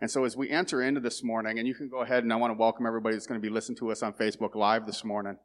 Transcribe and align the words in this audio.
And 0.00 0.10
so 0.10 0.24
as 0.24 0.36
we 0.36 0.50
enter 0.50 0.82
into 0.82 1.00
this 1.00 1.22
morning, 1.22 1.58
and 1.58 1.66
you 1.66 1.74
can 1.74 1.88
go 1.88 2.02
ahead 2.02 2.22
and 2.22 2.32
I 2.32 2.36
want 2.36 2.52
to 2.52 2.58
welcome 2.58 2.86
everybody 2.86 3.14
that's 3.14 3.26
going 3.26 3.40
to 3.40 3.46
be 3.46 3.52
listening 3.52 3.78
to 3.78 3.90
us 3.90 4.02
on 4.02 4.12
Facebook 4.12 4.54
Live 4.54 4.86
this 4.86 5.04
morning. 5.04 5.36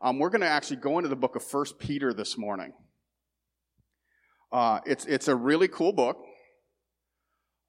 Um, 0.00 0.18
we're 0.18 0.30
going 0.30 0.42
to 0.42 0.48
actually 0.48 0.76
go 0.76 0.98
into 0.98 1.08
the 1.08 1.16
book 1.16 1.36
of 1.36 1.42
First 1.42 1.78
Peter 1.78 2.12
this 2.12 2.38
morning. 2.38 2.72
Uh, 4.52 4.80
it's, 4.86 5.04
it's 5.06 5.28
a 5.28 5.36
really 5.36 5.68
cool 5.68 5.92
book. 5.92 6.18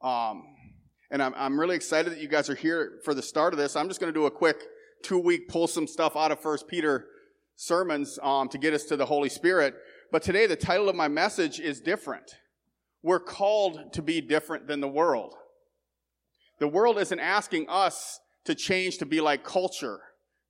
Um, 0.01 0.43
and 1.11 1.21
I'm, 1.21 1.33
I'm 1.35 1.59
really 1.59 1.75
excited 1.75 2.13
that 2.13 2.21
you 2.21 2.27
guys 2.27 2.49
are 2.49 2.55
here 2.55 2.99
for 3.03 3.13
the 3.13 3.21
start 3.21 3.53
of 3.53 3.59
this. 3.59 3.75
I'm 3.75 3.87
just 3.87 3.99
going 3.99 4.13
to 4.13 4.17
do 4.17 4.25
a 4.27 4.31
quick 4.31 4.63
two 5.03 5.19
week 5.19 5.47
pull 5.47 5.67
some 5.67 5.87
stuff 5.87 6.15
out 6.15 6.31
of 6.31 6.39
First 6.39 6.67
Peter 6.67 7.07
sermons 7.55 8.19
um, 8.21 8.47
to 8.49 8.57
get 8.57 8.73
us 8.73 8.85
to 8.85 8.95
the 8.95 9.05
Holy 9.05 9.29
Spirit. 9.29 9.75
But 10.11 10.23
today, 10.23 10.47
the 10.47 10.55
title 10.55 10.89
of 10.89 10.95
my 10.95 11.07
message 11.07 11.59
is 11.59 11.81
different. 11.81 12.35
We're 13.03 13.19
called 13.19 13.93
to 13.93 14.01
be 14.01 14.21
different 14.21 14.67
than 14.67 14.81
the 14.81 14.87
world. 14.87 15.35
The 16.59 16.67
world 16.67 16.97
isn't 16.99 17.19
asking 17.19 17.67
us 17.69 18.19
to 18.45 18.55
change 18.55 18.97
to 18.97 19.05
be 19.05 19.21
like 19.21 19.43
culture. 19.43 19.99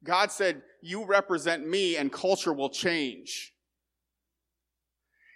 God 0.04 0.32
said, 0.32 0.62
You 0.82 1.06
represent 1.06 1.68
me, 1.68 1.98
and 1.98 2.12
culture 2.12 2.54
will 2.54 2.70
change. 2.70 3.54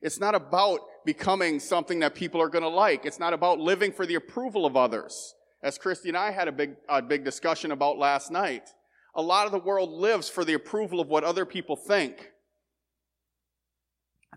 It's 0.02 0.20
not 0.20 0.36
about 0.36 0.82
becoming 1.06 1.60
something 1.60 2.00
that 2.00 2.16
people 2.16 2.42
are 2.42 2.50
going 2.50 2.64
to 2.64 2.70
like. 2.70 3.06
It's 3.06 3.20
not 3.20 3.34
about 3.34 3.60
living 3.60 3.92
for 3.92 4.06
the 4.06 4.16
approval 4.16 4.66
of 4.66 4.76
others. 4.76 5.34
As 5.62 5.78
Christy 5.78 6.10
and 6.10 6.18
I 6.18 6.32
had 6.32 6.48
a 6.48 6.52
big, 6.52 6.76
a 6.90 7.02
big 7.02 7.24
discussion 7.24 7.72
about 7.72 7.98
last 7.98 8.32
night, 8.32 8.70
a 9.16 9.22
lot 9.22 9.46
of 9.46 9.52
the 9.52 9.60
world 9.60 9.90
lives 9.92 10.28
for 10.28 10.44
the 10.44 10.54
approval 10.54 11.00
of 11.00 11.08
what 11.08 11.24
other 11.24 11.46
people 11.46 11.76
think. 11.76 12.32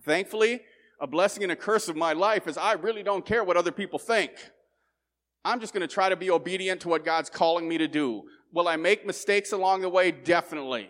Thankfully, 0.05 0.61
a 1.01 1.07
blessing 1.07 1.43
and 1.43 1.53
a 1.53 1.57
curse 1.57 1.89
of 1.89 1.97
my 1.97 2.13
life 2.13 2.47
is 2.47 2.57
I 2.57 2.73
really 2.73 3.03
don't 3.03 3.27
care 3.27 3.43
what 3.43 3.57
other 3.57 3.73
people 3.73 3.99
think. 3.99 4.31
I'm 5.47 5.61
just 5.61 5.73
going 5.73 5.87
to 5.87 5.95
try 5.95 6.09
to 6.09 6.17
be 6.17 6.29
obedient 6.29 6.81
to 6.81 6.89
what 6.89 7.05
God's 7.05 7.31
calling 7.31 7.69
me 7.69 7.79
to 7.79 7.87
do. 7.87 8.25
Will 8.53 8.67
I 8.67 8.75
make 8.75 9.07
mistakes 9.07 9.53
along 9.53 9.83
the 9.83 9.89
way? 9.89 10.11
Definitely. 10.11 10.89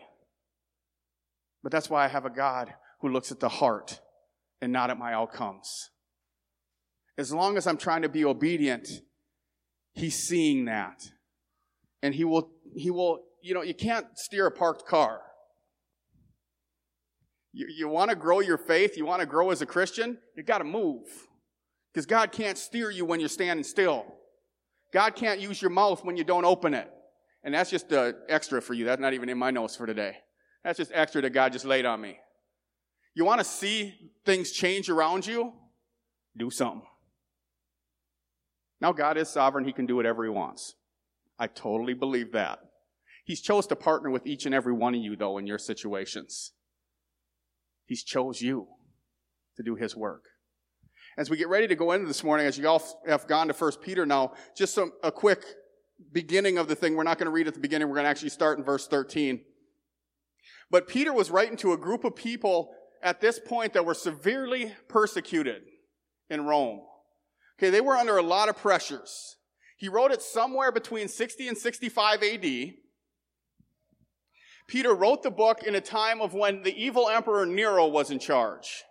But 1.62 1.72
that's 1.72 1.90
why 1.90 2.06
I 2.06 2.08
have 2.08 2.24
a 2.24 2.30
God 2.30 2.72
who 3.02 3.10
looks 3.10 3.30
at 3.30 3.38
the 3.38 3.50
heart 3.50 4.00
and 4.62 4.72
not 4.72 4.88
at 4.88 4.98
my 4.98 5.12
outcomes. 5.12 5.90
As 7.18 7.34
long 7.34 7.58
as 7.58 7.66
I'm 7.66 7.76
trying 7.76 8.00
to 8.00 8.08
be 8.08 8.24
obedient, 8.24 8.88
he's 9.92 10.16
seeing 10.16 10.64
that. 10.64 11.02
And 12.02 12.14
he 12.14 12.24
will, 12.24 12.50
he 12.74 12.90
will, 12.90 13.24
you 13.42 13.52
know, 13.52 13.62
you 13.62 13.74
can't 13.74 14.06
steer 14.14 14.46
a 14.46 14.50
parked 14.50 14.86
car. 14.86 15.20
You, 17.52 17.66
you 17.76 17.88
want 17.88 18.08
to 18.08 18.16
grow 18.16 18.40
your 18.40 18.58
faith, 18.58 18.96
you 18.96 19.04
want 19.04 19.20
to 19.20 19.26
grow 19.26 19.50
as 19.50 19.60
a 19.60 19.66
Christian, 19.66 20.16
you 20.34 20.42
got 20.42 20.58
to 20.58 20.64
move. 20.64 21.04
Because 21.92 22.06
God 22.06 22.32
can't 22.32 22.56
steer 22.56 22.90
you 22.90 23.04
when 23.04 23.20
you're 23.20 23.28
standing 23.28 23.64
still. 23.64 24.15
God 24.96 25.14
can't 25.14 25.40
use 25.40 25.60
your 25.60 25.70
mouth 25.70 26.02
when 26.06 26.16
you 26.16 26.24
don't 26.24 26.46
open 26.46 26.72
it. 26.72 26.90
And 27.44 27.52
that's 27.52 27.68
just 27.68 27.92
uh, 27.92 28.14
extra 28.30 28.62
for 28.62 28.72
you. 28.72 28.86
That's 28.86 28.98
not 28.98 29.12
even 29.12 29.28
in 29.28 29.36
my 29.36 29.50
notes 29.50 29.76
for 29.76 29.84
today. 29.86 30.16
That's 30.64 30.78
just 30.78 30.90
extra 30.94 31.20
that 31.20 31.34
God 31.34 31.52
just 31.52 31.66
laid 31.66 31.84
on 31.84 32.00
me. 32.00 32.16
You 33.14 33.26
want 33.26 33.40
to 33.40 33.44
see 33.44 33.94
things 34.24 34.52
change 34.52 34.88
around 34.88 35.26
you? 35.26 35.52
Do 36.34 36.48
something. 36.48 36.80
Now, 38.80 38.92
God 38.92 39.18
is 39.18 39.28
sovereign. 39.28 39.66
He 39.66 39.72
can 39.74 39.84
do 39.84 39.96
whatever 39.96 40.24
He 40.24 40.30
wants. 40.30 40.76
I 41.38 41.46
totally 41.46 41.92
believe 41.92 42.32
that. 42.32 42.60
He's 43.22 43.42
chose 43.42 43.66
to 43.66 43.76
partner 43.76 44.08
with 44.08 44.26
each 44.26 44.46
and 44.46 44.54
every 44.54 44.72
one 44.72 44.94
of 44.94 45.02
you, 45.02 45.14
though, 45.14 45.36
in 45.36 45.46
your 45.46 45.58
situations. 45.58 46.52
He's 47.84 48.02
chose 48.02 48.40
you 48.40 48.68
to 49.58 49.62
do 49.62 49.74
His 49.74 49.94
work. 49.94 50.22
As 51.16 51.30
we 51.30 51.38
get 51.38 51.48
ready 51.48 51.66
to 51.66 51.74
go 51.74 51.92
into 51.92 52.06
this 52.06 52.22
morning, 52.22 52.46
as 52.46 52.58
you 52.58 52.68
all 52.68 52.82
have 53.06 53.26
gone 53.26 53.48
to 53.48 53.54
First 53.54 53.80
Peter 53.80 54.04
now, 54.04 54.34
just 54.54 54.74
some, 54.74 54.92
a 55.02 55.10
quick 55.10 55.44
beginning 56.12 56.58
of 56.58 56.68
the 56.68 56.74
thing. 56.74 56.94
We're 56.94 57.04
not 57.04 57.18
going 57.18 57.26
to 57.26 57.32
read 57.32 57.48
at 57.48 57.54
the 57.54 57.60
beginning. 57.60 57.88
We're 57.88 57.94
going 57.94 58.04
to 58.04 58.10
actually 58.10 58.28
start 58.28 58.58
in 58.58 58.64
verse 58.64 58.86
13. 58.86 59.40
But 60.70 60.88
Peter 60.88 61.14
was 61.14 61.30
writing 61.30 61.56
to 61.58 61.72
a 61.72 61.78
group 61.78 62.04
of 62.04 62.14
people 62.14 62.74
at 63.02 63.20
this 63.20 63.38
point 63.38 63.72
that 63.72 63.86
were 63.86 63.94
severely 63.94 64.74
persecuted 64.88 65.62
in 66.28 66.44
Rome. 66.44 66.80
Okay, 67.58 67.70
they 67.70 67.80
were 67.80 67.96
under 67.96 68.18
a 68.18 68.22
lot 68.22 68.50
of 68.50 68.56
pressures. 68.58 69.36
He 69.78 69.88
wrote 69.88 70.10
it 70.10 70.20
somewhere 70.20 70.70
between 70.70 71.08
60 71.08 71.48
and 71.48 71.56
65 71.56 72.22
AD. 72.22 72.74
Peter 74.66 74.94
wrote 74.94 75.22
the 75.22 75.30
book 75.30 75.62
in 75.62 75.74
a 75.74 75.80
time 75.80 76.20
of 76.20 76.34
when 76.34 76.62
the 76.62 76.74
evil 76.76 77.08
emperor 77.08 77.46
Nero 77.46 77.86
was 77.86 78.10
in 78.10 78.18
charge. 78.18 78.84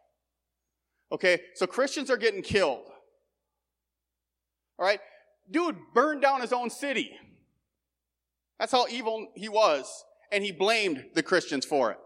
Okay, 1.12 1.40
so 1.54 1.68
Christians 1.68 2.10
are 2.10 2.18
getting 2.18 2.42
killed. 2.42 2.86
All 4.78 4.86
right, 4.86 5.00
dude 5.50 5.78
burned 5.94 6.22
down 6.22 6.42
his 6.42 6.52
own 6.52 6.70
city. 6.70 7.12
That's 8.60 8.72
how 8.72 8.88
evil 8.88 9.28
he 9.36 9.50
was, 9.50 10.06
and 10.32 10.44
he 10.44 10.52
blamed 10.52 11.06
the 11.14 11.24
Christians 11.24 11.66
for 11.66 11.92
it. 11.92 11.98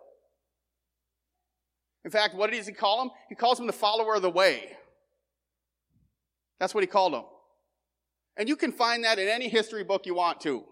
In 2.05 2.11
fact, 2.11 2.35
what 2.35 2.51
does 2.51 2.67
he 2.67 2.73
call 2.73 3.03
him? 3.03 3.11
He 3.27 3.35
calls 3.35 3.59
him 3.59 3.67
the 3.67 3.73
follower 3.73 4.15
of 4.15 4.21
the 4.21 4.29
way. 4.29 4.71
That's 6.59 6.73
what 6.73 6.83
he 6.83 6.87
called 6.87 7.13
him. 7.13 7.23
And 8.37 8.47
you 8.47 8.55
can 8.55 8.71
find 8.71 9.03
that 9.03 9.19
in 9.19 9.27
any 9.27 9.49
history 9.49 9.83
book 9.83 10.05
you 10.05 10.15
want 10.15 10.39
to. 10.41 10.63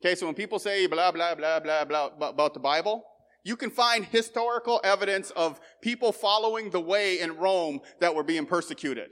Okay, 0.00 0.14
so 0.16 0.26
when 0.26 0.34
people 0.34 0.58
say 0.58 0.86
blah, 0.86 1.12
blah, 1.12 1.34
blah, 1.34 1.60
blah, 1.60 1.84
blah 1.84 2.10
about 2.28 2.54
the 2.54 2.60
Bible, 2.60 3.04
you 3.44 3.56
can 3.56 3.70
find 3.70 4.04
historical 4.04 4.80
evidence 4.84 5.30
of 5.32 5.60
people 5.80 6.12
following 6.12 6.70
the 6.70 6.80
way 6.80 7.20
in 7.20 7.36
Rome 7.36 7.80
that 8.00 8.14
were 8.14 8.22
being 8.22 8.46
persecuted. 8.46 9.10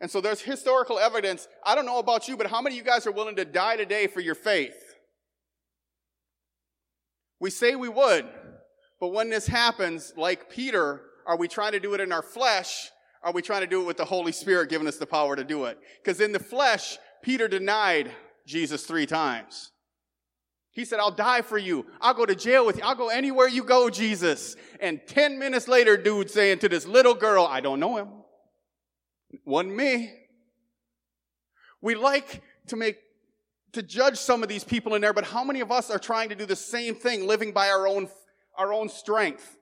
And 0.00 0.10
so 0.10 0.20
there's 0.20 0.40
historical 0.40 0.98
evidence. 0.98 1.46
I 1.64 1.76
don't 1.76 1.86
know 1.86 2.00
about 2.00 2.26
you, 2.26 2.36
but 2.36 2.48
how 2.48 2.60
many 2.60 2.76
of 2.76 2.84
you 2.84 2.90
guys 2.90 3.06
are 3.06 3.12
willing 3.12 3.36
to 3.36 3.44
die 3.44 3.76
today 3.76 4.08
for 4.08 4.20
your 4.20 4.34
faith? 4.34 4.74
We 7.38 7.50
say 7.50 7.76
we 7.76 7.88
would, 7.88 8.26
but 9.00 9.08
when 9.08 9.30
this 9.30 9.46
happens, 9.46 10.12
like 10.16 10.50
Peter, 10.50 11.02
are 11.26 11.36
we 11.36 11.48
trying 11.48 11.72
to 11.72 11.80
do 11.80 11.94
it 11.94 12.00
in 12.00 12.12
our 12.12 12.22
flesh? 12.22 12.90
Are 13.22 13.32
we 13.32 13.42
trying 13.42 13.62
to 13.62 13.66
do 13.66 13.80
it 13.80 13.86
with 13.86 13.96
the 13.96 14.04
Holy 14.04 14.32
Spirit 14.32 14.68
giving 14.68 14.88
us 14.88 14.96
the 14.96 15.06
power 15.06 15.36
to 15.36 15.44
do 15.44 15.64
it? 15.64 15.78
Because 16.02 16.20
in 16.20 16.32
the 16.32 16.40
flesh, 16.40 16.98
Peter 17.22 17.46
denied 17.48 18.10
Jesus 18.46 18.84
three 18.84 19.06
times. 19.06 19.71
He 20.72 20.86
said, 20.86 21.00
I'll 21.00 21.10
die 21.10 21.42
for 21.42 21.58
you. 21.58 21.84
I'll 22.00 22.14
go 22.14 22.24
to 22.24 22.34
jail 22.34 22.64
with 22.64 22.78
you. 22.78 22.82
I'll 22.82 22.94
go 22.94 23.08
anywhere 23.08 23.46
you 23.46 23.62
go, 23.62 23.90
Jesus. 23.90 24.56
And 24.80 25.00
10 25.06 25.38
minutes 25.38 25.68
later, 25.68 25.98
dude 25.98 26.30
saying 26.30 26.60
to 26.60 26.68
this 26.68 26.86
little 26.86 27.14
girl, 27.14 27.46
I 27.46 27.60
don't 27.60 27.78
know 27.78 27.98
him. 27.98 28.08
Wasn't 29.44 29.74
me. 29.74 30.14
We 31.82 31.94
like 31.94 32.42
to 32.68 32.76
make, 32.76 32.96
to 33.72 33.82
judge 33.82 34.16
some 34.16 34.42
of 34.42 34.48
these 34.48 34.64
people 34.64 34.94
in 34.94 35.02
there, 35.02 35.12
but 35.12 35.24
how 35.24 35.44
many 35.44 35.60
of 35.60 35.70
us 35.70 35.90
are 35.90 35.98
trying 35.98 36.30
to 36.30 36.34
do 36.34 36.46
the 36.46 36.56
same 36.56 36.94
thing, 36.94 37.26
living 37.26 37.52
by 37.52 37.68
our 37.68 37.86
own, 37.86 38.08
our 38.56 38.72
own 38.72 38.88
strength 38.88 39.58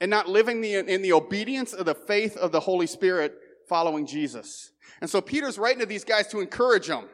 and 0.00 0.08
not 0.08 0.28
living 0.28 0.60
the, 0.60 0.74
in 0.74 1.02
the 1.02 1.12
obedience 1.12 1.72
of 1.72 1.86
the 1.86 1.94
faith 1.94 2.36
of 2.36 2.52
the 2.52 2.60
Holy 2.60 2.86
Spirit 2.86 3.34
following 3.68 4.06
Jesus? 4.06 4.70
And 5.00 5.10
so 5.10 5.20
Peter's 5.20 5.58
writing 5.58 5.80
to 5.80 5.86
these 5.86 6.04
guys 6.04 6.28
to 6.28 6.38
encourage 6.38 6.86
them. 6.86 7.08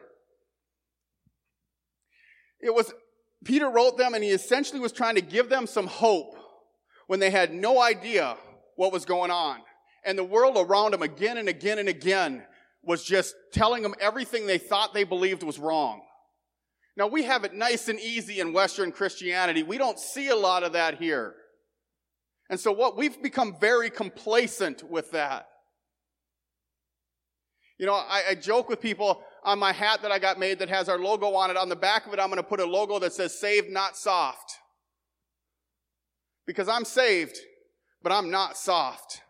It 2.61 2.73
was, 2.73 2.93
Peter 3.43 3.69
wrote 3.69 3.97
them 3.97 4.13
and 4.13 4.23
he 4.23 4.31
essentially 4.31 4.79
was 4.79 4.91
trying 4.91 5.15
to 5.15 5.21
give 5.21 5.49
them 5.49 5.67
some 5.67 5.87
hope 5.87 6.35
when 7.07 7.19
they 7.19 7.29
had 7.29 7.53
no 7.53 7.81
idea 7.81 8.37
what 8.75 8.93
was 8.93 9.05
going 9.05 9.31
on. 9.31 9.59
And 10.05 10.17
the 10.17 10.23
world 10.23 10.55
around 10.57 10.91
them 10.91 11.01
again 11.01 11.37
and 11.37 11.49
again 11.49 11.79
and 11.79 11.89
again 11.89 12.43
was 12.83 13.03
just 13.03 13.35
telling 13.51 13.83
them 13.83 13.93
everything 13.99 14.47
they 14.47 14.57
thought 14.57 14.93
they 14.93 15.03
believed 15.03 15.43
was 15.43 15.59
wrong. 15.59 16.01
Now 16.95 17.07
we 17.07 17.23
have 17.23 17.43
it 17.43 17.53
nice 17.53 17.87
and 17.89 17.99
easy 17.99 18.39
in 18.39 18.53
Western 18.53 18.91
Christianity. 18.91 19.63
We 19.63 19.77
don't 19.77 19.99
see 19.99 20.29
a 20.29 20.35
lot 20.35 20.63
of 20.63 20.73
that 20.73 20.97
here. 20.97 21.35
And 22.49 22.59
so 22.59 22.71
what 22.71 22.97
we've 22.97 23.21
become 23.21 23.55
very 23.59 23.89
complacent 23.89 24.83
with 24.89 25.11
that. 25.11 25.48
You 27.79 27.87
know, 27.87 27.93
I, 27.93 28.23
I 28.29 28.35
joke 28.35 28.69
with 28.69 28.79
people, 28.79 29.23
on 29.43 29.59
my 29.59 29.71
hat 29.71 30.01
that 30.01 30.11
I 30.11 30.19
got 30.19 30.39
made 30.39 30.59
that 30.59 30.69
has 30.69 30.89
our 30.89 30.99
logo 30.99 31.33
on 31.33 31.49
it. 31.49 31.57
On 31.57 31.69
the 31.69 31.75
back 31.75 32.05
of 32.05 32.13
it, 32.13 32.19
I'm 32.19 32.27
going 32.27 32.37
to 32.37 32.43
put 32.43 32.59
a 32.59 32.65
logo 32.65 32.99
that 32.99 33.13
says 33.13 33.39
saved, 33.39 33.69
not 33.69 33.97
soft. 33.97 34.57
Because 36.45 36.67
I'm 36.67 36.85
saved, 36.85 37.37
but 38.01 38.11
I'm 38.11 38.29
not 38.29 38.57
soft. 38.57 39.21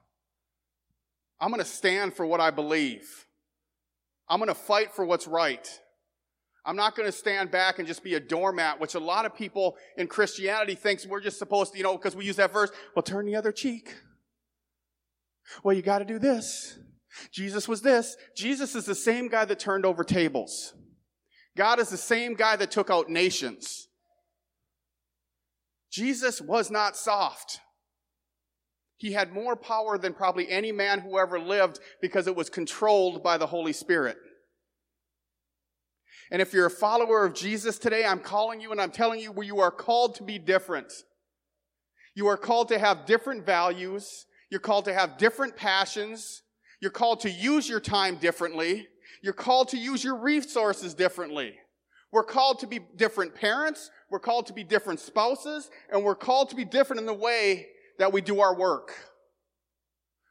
I'm 1.40 1.50
going 1.50 1.62
to 1.62 1.70
stand 1.70 2.14
for 2.14 2.26
what 2.26 2.40
I 2.40 2.52
believe. 2.52 3.28
I'm 4.28 4.40
going 4.40 4.50
to 4.50 4.56
fight 4.56 4.94
for 4.94 5.06
what's 5.06 5.28
right. 5.28 5.68
I'm 6.66 6.76
not 6.76 6.96
going 6.96 7.08
to 7.08 7.12
stand 7.12 7.52
back 7.52 7.80
and 7.80 7.88
just 7.88 8.04
be 8.04 8.16
a 8.16 8.20
doormat, 8.20 8.80
which 8.80 8.94
a 8.96 9.00
lot 9.00 9.26
of 9.26 9.34
people 9.34 9.78
in 9.98 10.08
Christianity 10.08 10.76
thinks 10.76 11.06
we're 11.06 11.22
just 11.22 11.40
supposed 11.40 11.72
to, 11.72 11.78
you 11.78 11.84
know, 11.84 11.98
because 11.98 12.16
we 12.16 12.26
use 12.26 12.36
that 12.36 12.52
verse, 12.52 12.70
well, 12.96 13.04
turn 13.04 13.26
the 13.26 13.36
other 13.36 13.52
cheek. 13.52 13.96
Well, 15.64 15.76
you 15.76 15.82
got 15.82 16.00
to 16.00 16.06
do 16.06 16.20
this. 16.20 16.78
Jesus 17.32 17.68
was 17.68 17.82
this. 17.82 18.16
Jesus 18.36 18.76
is 18.76 18.86
the 18.86 18.96
same 18.96 19.28
guy 19.28 19.46
that 19.46 19.60
turned 19.60 19.86
over 19.86 20.04
tables. 20.04 20.74
God 21.58 21.80
is 21.80 21.90
the 21.90 21.98
same 21.98 22.36
guy 22.36 22.56
that 22.56 22.72
took 22.72 22.90
out 22.90 23.10
nations. 23.10 23.88
Jesus 25.92 26.40
was 26.40 26.70
not 26.70 26.96
soft. 26.96 27.60
He 28.98 29.14
had 29.14 29.34
more 29.34 29.56
power 29.56 29.98
than 29.98 30.14
probably 30.14 30.50
any 30.50 30.72
man 30.72 31.00
who 31.00 31.18
ever 31.18 31.40
lived 31.40 31.80
because 32.02 32.28
it 32.28 32.36
was 32.36 32.50
controlled 32.50 33.24
by 33.24 33.38
the 33.38 33.48
Holy 33.48 33.74
Spirit. 33.74 34.18
And 36.32 36.42
if 36.42 36.54
you're 36.54 36.68
a 36.68 36.72
follower 36.72 37.26
of 37.26 37.34
Jesus 37.34 37.80
today, 37.80 38.06
I'm 38.06 38.20
calling 38.20 38.62
you 38.62 38.72
and 38.72 38.80
I'm 38.80 38.92
telling 38.92 39.20
you 39.20 39.32
where 39.32 39.46
you 39.46 39.60
are 39.62 39.72
called 39.72 40.16
to 40.16 40.24
be 40.24 40.38
different. 40.38 40.92
You 42.14 42.28
are 42.28 42.38
called 42.38 42.68
to 42.70 42.78
have 42.78 43.06
different 43.06 43.46
values. 43.46 44.26
You're 44.52 44.60
called 44.60 44.86
to 44.86 44.94
have 44.94 45.18
different 45.18 45.56
passions. 45.56 46.44
You're 46.82 46.92
called 46.92 47.22
to 47.22 47.30
use 47.30 47.68
your 47.68 47.80
time 47.80 48.16
differently. 48.16 48.88
You're 49.22 49.34
called 49.34 49.70
to 49.70 49.78
use 49.78 50.04
your 50.04 50.18
resources 50.18 50.94
differently. 50.94 51.56
We're 52.12 52.24
called 52.24 52.60
to 52.60 52.68
be 52.68 52.80
different 52.96 53.36
parents. 53.36 53.92
We're 54.10 54.20
called 54.20 54.48
to 54.48 54.54
be 54.54 54.64
different 54.64 55.00
spouses. 55.00 55.70
And 55.92 56.04
we're 56.04 56.16
called 56.16 56.50
to 56.50 56.56
be 56.56 56.66
different 56.66 57.02
in 57.02 57.06
the 57.06 57.14
way 57.14 57.68
that 58.00 58.14
we 58.14 58.22
do 58.22 58.40
our 58.40 58.56
work. 58.56 58.96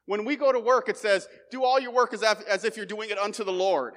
When 0.07 0.25
we 0.25 0.37
go 0.37 0.51
to 0.53 0.59
work, 0.59 0.89
it 0.89 0.97
says, 0.97 1.29
do 1.51 1.63
all 1.63 1.79
your 1.79 1.93
work 1.93 2.15
as 2.15 2.23
if, 2.23 2.41
as 2.49 2.65
if 2.65 2.77
you're 2.77 2.87
doing 2.87 3.11
it 3.11 3.19
unto 3.19 3.45
the 3.45 3.53
Lord. 3.53 3.95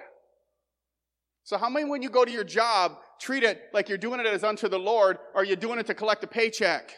So 1.44 1.58
how 1.58 1.70
many, 1.70 1.90
when 1.90 2.02
you 2.02 2.10
go 2.10 2.26
to 2.26 2.32
your 2.32 2.44
job, 2.44 2.98
treat 3.20 3.44
it 3.44 3.62
like 3.74 3.88
you're 3.88 3.98
doing 3.98 4.20
it 4.20 4.26
as 4.26 4.44
unto 4.44 4.68
the 4.68 4.78
Lord, 4.78 5.18
or 5.34 5.42
are 5.42 5.46
you 5.46 5.56
doing 5.56 5.80
it 5.80 5.88
to 5.88 5.94
collect 5.94 6.24
a 6.24 6.28
paycheck? 6.28 6.92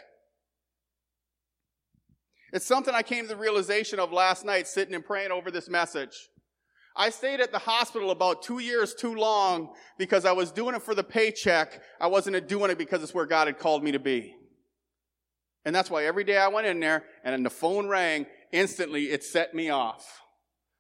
It's 2.54 2.68
something 2.68 2.94
I 2.94 3.02
came 3.02 3.24
to 3.24 3.30
the 3.30 3.36
realization 3.36 4.00
of 4.00 4.14
last 4.14 4.46
night 4.46 4.68
sitting 4.68 4.94
and 4.94 5.04
praying 5.04 5.32
over 5.32 5.50
this 5.50 5.68
message. 5.68 6.30
I 6.96 7.10
stayed 7.10 7.42
at 7.42 7.52
the 7.52 7.58
hospital 7.58 8.12
about 8.12 8.44
two 8.44 8.60
years 8.60 8.94
too 8.94 9.16
long 9.16 9.74
because 9.98 10.24
I 10.24 10.34
was 10.34 10.52
doing 10.52 10.76
it 10.76 10.84
for 10.84 10.94
the 10.94 11.04
paycheck. 11.04 11.82
I 12.00 12.06
wasn't 12.06 12.48
doing 12.48 12.70
it 12.70 12.78
because 12.78 13.02
it's 13.02 13.14
where 13.14 13.26
God 13.26 13.48
had 13.48 13.58
called 13.58 13.84
me 13.84 13.94
to 13.94 14.00
be. 14.00 14.36
And 15.66 15.76
that's 15.76 15.90
why 15.90 16.06
every 16.06 16.24
day 16.24 16.38
I 16.38 16.50
went 16.50 16.68
in 16.68 16.80
there 16.80 17.06
and 17.24 17.34
then 17.34 17.42
the 17.42 17.50
phone 17.50 17.88
rang, 17.88 18.28
instantly 18.52 19.06
it 19.06 19.24
set 19.24 19.56
me 19.56 19.72
off. 19.72 20.22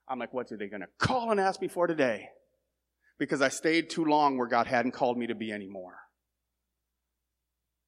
I'm 0.07 0.19
like, 0.19 0.31
what 0.31 0.51
are 0.51 0.57
they 0.57 0.67
going 0.67 0.81
to 0.81 0.87
call 0.99 1.31
and 1.31 1.39
ask 1.39 1.59
me 1.59 1.69
for 1.69 1.87
today? 1.87 2.29
Because 3.17 3.41
I 3.41 3.49
stayed 3.49 3.89
too 3.89 4.05
long 4.05 4.37
where 4.37 4.47
God 4.47 4.67
hadn't 4.67 4.91
called 4.91 5.17
me 5.17 5.25
to 5.25 5.35
be 5.35 5.51
anymore. 5.51 5.95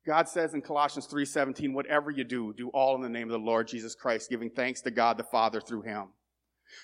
God 0.06 0.30
says 0.30 0.54
in 0.54 0.62
Colossians 0.62 1.08
3:17, 1.08 1.74
whatever 1.74 2.12
you 2.12 2.24
do, 2.24 2.54
do 2.54 2.70
all 2.70 2.96
in 2.96 3.02
the 3.02 3.10
name 3.10 3.28
of 3.28 3.32
the 3.32 3.46
Lord 3.46 3.68
Jesus 3.68 3.96
Christ, 3.96 4.30
giving 4.30 4.52
thanks 4.52 4.82
to 4.82 4.92
God 4.92 5.18
the 5.18 5.24
Father 5.24 5.60
through 5.60 5.82
him. 5.82 6.10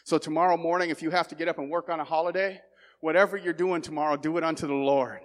So 0.03 0.17
tomorrow 0.17 0.57
morning, 0.57 0.89
if 0.89 1.01
you 1.01 1.11
have 1.11 1.27
to 1.29 1.35
get 1.35 1.47
up 1.47 1.59
and 1.59 1.69
work 1.69 1.89
on 1.89 1.99
a 1.99 2.03
holiday, 2.03 2.61
whatever 2.99 3.37
you're 3.37 3.53
doing 3.53 3.81
tomorrow, 3.81 4.17
do 4.17 4.37
it 4.37 4.43
unto 4.43 4.67
the 4.67 4.73
Lord. 4.73 5.19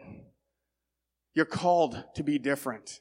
You're 1.35 1.45
called 1.45 2.03
to 2.15 2.23
be 2.23 2.39
different. 2.39 3.01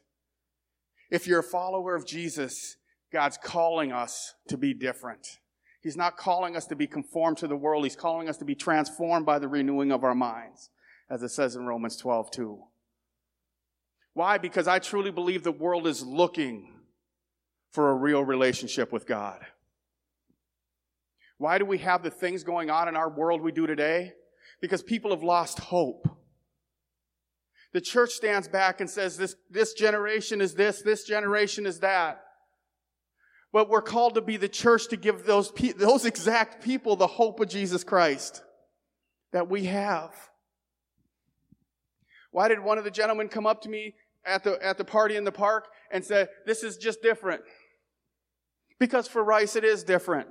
If 1.09 1.27
you're 1.27 1.39
a 1.39 1.44
follower 1.44 1.95
of 1.95 2.06
Jesus, 2.06 2.77
God's 3.12 3.38
calling 3.38 3.91
us 3.91 4.33
to 4.48 4.57
be 4.57 4.74
different. 4.74 5.39
He's 5.81 5.95
not 5.95 6.18
calling 6.18 6.56
us 6.56 6.65
to 6.68 6.75
be 6.75 6.88
conformed 6.88 7.38
to 7.38 7.48
the 7.48 7.56
world. 7.56 7.83
He's 7.83 7.95
calling 7.95 8.27
us 8.27 8.38
to 8.38 8.45
be 8.45 8.56
transformed 8.56 9.25
by 9.25 9.39
the 9.39 9.48
renewing 9.48 9.91
of 9.91 10.03
our 10.03 10.15
minds, 10.15 10.69
as 11.09 11.21
it 11.21 11.30
says 11.30 11.56
in 11.56 11.65
Romans 11.65 11.95
12, 11.98 12.31
2. 12.31 12.63
Why? 14.15 14.38
Because 14.38 14.67
I 14.67 14.79
truly 14.79 15.12
believe 15.12 15.44
the 15.44 15.51
world 15.51 15.85
is 15.85 16.01
looking 16.01 16.73
for 17.71 17.91
a 17.91 17.95
real 17.95 18.23
relationship 18.23 18.91
with 18.94 19.06
God. 19.06 19.45
Why 21.38 21.57
do 21.57 21.65
we 21.65 21.79
have 21.79 22.01
the 22.01 22.09
things 22.09 22.45
going 22.45 22.69
on 22.69 22.88
in 22.88 22.95
our 22.95 23.09
world 23.09 23.41
we 23.41 23.51
do 23.51 23.67
today? 23.67 24.13
Because 24.62 24.81
people 24.81 25.12
have 25.12 25.21
lost 25.21 25.59
hope. 25.59 26.07
The 27.73 27.81
church 27.81 28.12
stands 28.12 28.47
back 28.47 28.79
and 28.79 28.89
says, 28.89 29.17
this, 29.17 29.35
this 29.50 29.73
generation 29.73 30.39
is 30.39 30.56
this, 30.56 30.81
this 30.81 31.03
generation 31.03 31.65
is 31.65 31.81
that. 31.81 32.21
But 33.51 33.69
we're 33.69 33.81
called 33.81 34.15
to 34.15 34.21
be 34.21 34.38
the 34.38 34.47
church 34.47 34.88
to 34.88 34.97
give 34.97 35.25
those, 35.25 35.51
pe- 35.51 35.73
those 35.73 36.06
exact 36.06 36.63
people 36.63 36.95
the 36.95 37.06
hope 37.06 37.41
of 37.41 37.50
Jesus 37.50 37.83
Christ 37.83 38.41
that 39.33 39.50
we 39.50 39.65
have. 39.65 40.13
Why 42.31 42.47
did 42.47 42.62
one 42.62 42.77
of 42.77 42.85
the 42.85 42.91
gentlemen 42.91 43.27
come 43.27 43.45
up 43.45 43.62
to 43.63 43.69
me 43.69 43.95
at 44.25 44.44
the, 44.44 44.63
at 44.63 44.77
the 44.77 44.86
party 44.86 45.16
in 45.16 45.24
the 45.24 45.31
park 45.31 45.68
and 45.92 46.04
said, 46.04 46.30
This 46.45 46.63
is 46.63 46.77
just 46.77 47.01
different. 47.01 47.42
Because 48.80 49.07
for 49.07 49.24
Rice, 49.24 49.56
it 49.56 49.63
is 49.63 49.83
different. 49.83 50.27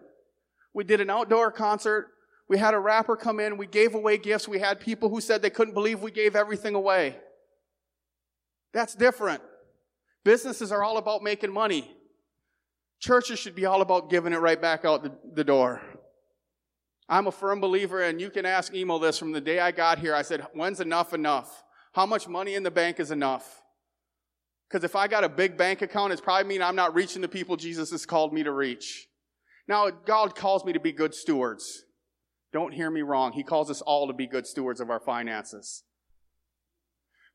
We 0.75 0.85
did 0.85 1.01
an 1.01 1.11
outdoor 1.11 1.51
concert. 1.51 2.09
We 2.49 2.59
had 2.59 2.75
a 2.75 2.79
rapper 2.79 3.17
come 3.17 3.41
in. 3.41 3.57
We 3.57 3.67
gave 3.67 3.95
away 3.95 4.19
gifts. 4.19 4.47
We 4.47 4.59
had 4.59 4.81
people 4.81 5.09
who 5.09 5.21
said 5.21 5.41
they 5.41 5.51
couldn't 5.51 5.75
believe 5.75 6.03
we 6.03 6.11
gave 6.11 6.37
everything 6.37 6.75
away. 6.75 7.17
That's 8.73 8.95
different. 8.95 9.41
Businesses 10.25 10.73
are 10.73 10.83
all 10.83 10.99
about 10.99 11.23
making 11.23 11.53
money. 11.53 11.91
Churches 13.01 13.39
should 13.39 13.55
be 13.55 13.67
all 13.67 13.83
about 13.83 14.11
giving 14.11 14.33
it 14.33 14.41
right 14.41 14.61
back 14.61 14.85
out 14.85 15.03
the, 15.03 15.13
the 15.35 15.45
door. 15.45 15.81
I'm 17.09 17.27
a 17.27 17.33
firm 17.33 17.61
believer, 17.61 18.03
and 18.03 18.21
you 18.21 18.31
can 18.31 18.47
ask 18.47 18.75
Emo 18.75 18.99
this 18.99 19.19
from 19.19 19.33
the 19.33 19.41
day 19.41 19.61
I 19.61 19.73
got 19.73 19.99
here. 19.99 20.15
I 20.15 20.23
said, 20.23 20.47
When's 20.55 20.81
enough 20.81 21.13
enough? 21.13 21.63
How 21.93 22.07
much 22.07 22.27
money 22.27 22.55
in 22.55 22.63
the 22.63 22.71
bank 22.71 22.99
is 22.99 23.11
enough? 23.11 23.63
Because 24.75 24.83
if 24.83 24.97
I 24.97 25.07
got 25.07 25.23
a 25.23 25.29
big 25.29 25.57
bank 25.57 25.83
account, 25.83 26.13
it's 26.13 26.21
probably 26.21 26.49
mean 26.49 26.61
I'm 26.61 26.75
not 26.75 26.97
reaching 26.97 27.23
the 27.23 27.29
people 27.29 27.57
Jesus 27.57 27.93
has 27.93 28.05
called 28.05 28.33
me 28.33 28.43
to 28.43 28.51
reach. 28.51 29.07
Now, 29.69 29.89
God 29.89 30.35
calls 30.35 30.65
me 30.65 30.73
to 30.73 30.81
be 30.81 30.91
good 30.91 31.15
stewards. 31.15 31.85
Don't 32.53 32.75
hear 32.75 32.91
me 32.91 33.03
wrong. 33.03 33.31
He 33.31 33.45
calls 33.45 33.71
us 33.71 33.83
all 33.83 34.09
to 34.09 34.13
be 34.13 34.27
good 34.27 34.49
stewards 34.49 34.81
of 34.81 34.91
our 34.91 34.99
finances. 34.99 35.85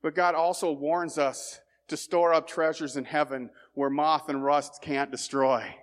But 0.02 0.14
God 0.14 0.34
also 0.34 0.70
warns 0.70 1.16
us 1.16 1.60
to 1.88 1.96
store 1.96 2.34
up 2.34 2.46
treasures 2.46 2.98
in 2.98 3.06
heaven 3.06 3.48
where 3.72 3.88
moth 3.88 4.28
and 4.28 4.44
rust 4.44 4.80
can't 4.82 5.10
destroy. 5.10 5.76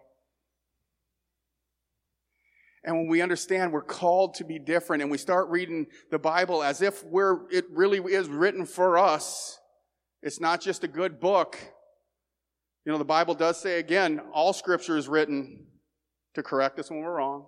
And 2.84 2.98
when 2.98 3.08
we 3.08 3.24
understand 3.24 3.74
we're 3.74 3.82
called 3.82 4.36
to 4.36 4.44
be 4.44 4.60
different 4.60 5.02
and 5.02 5.10
we 5.10 5.18
start 5.18 5.50
reading 5.50 5.88
the 6.12 6.20
Bible 6.20 6.62
as 6.62 6.84
if 6.84 7.04
we're, 7.04 7.50
it 7.50 7.66
really 7.72 7.98
is 8.14 8.30
written 8.30 8.64
for 8.64 9.00
us, 9.00 9.57
it's 10.22 10.40
not 10.40 10.62
just 10.62 10.84
a 10.84 10.88
good 10.88 11.20
book. 11.20 11.58
You 12.86 12.92
know, 12.92 12.98
the 12.98 13.06
Bible 13.06 13.36
does 13.36 13.60
say 13.60 13.80
again, 13.80 14.22
all 14.34 14.54
scripture 14.54 14.98
is 14.98 15.08
written 15.08 15.66
to 16.34 16.44
correct 16.44 16.80
us 16.80 16.90
when 16.90 17.02
we're 17.02 17.16
wrong, 17.16 17.46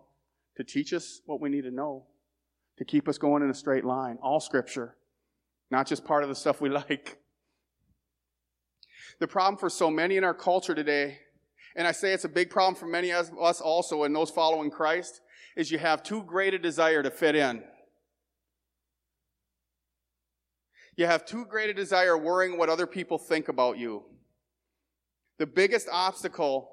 to 0.58 0.64
teach 0.64 0.94
us 0.94 1.22
what 1.26 1.40
we 1.40 1.50
need 1.50 1.64
to 1.64 1.72
know, 1.72 2.06
to 2.78 2.86
keep 2.86 3.08
us 3.08 3.18
going 3.18 3.44
in 3.44 3.50
a 3.50 3.54
straight 3.54 3.86
line. 3.86 4.18
All 4.22 4.40
scripture, 4.40 4.96
not 5.72 5.88
just 5.88 6.06
part 6.06 6.24
of 6.24 6.30
the 6.30 6.36
stuff 6.36 6.62
we 6.62 6.70
like. 6.70 7.18
The 9.20 9.28
problem 9.28 9.58
for 9.58 9.70
so 9.70 9.90
many 9.90 10.18
in 10.18 10.24
our 10.24 10.34
culture 10.34 10.76
today, 10.76 11.20
and 11.76 11.88
I 11.88 11.92
say 11.92 12.14
it's 12.14 12.26
a 12.26 12.30
big 12.30 12.50
problem 12.50 12.76
for 12.76 12.86
many 12.86 13.12
of 13.12 13.30
us 13.42 13.62
also 13.62 14.04
and 14.04 14.16
those 14.16 14.30
following 14.30 14.72
Christ, 14.72 15.22
is 15.56 15.72
you 15.72 15.78
have 15.78 16.04
too 16.04 16.24
great 16.24 16.54
a 16.54 16.60
desire 16.60 17.04
to 17.04 17.12
fit 17.12 17.36
in. 17.36 17.64
You 21.00 21.06
have 21.06 21.26
too 21.26 21.46
great 21.46 21.70
a 21.70 21.74
desire 21.74 22.18
worrying 22.18 22.58
what 22.58 22.68
other 22.68 22.86
people 22.86 23.18
think 23.18 23.48
about 23.48 23.78
you. 23.78 24.04
The 25.38 25.46
biggest 25.46 25.88
obstacle 25.90 26.70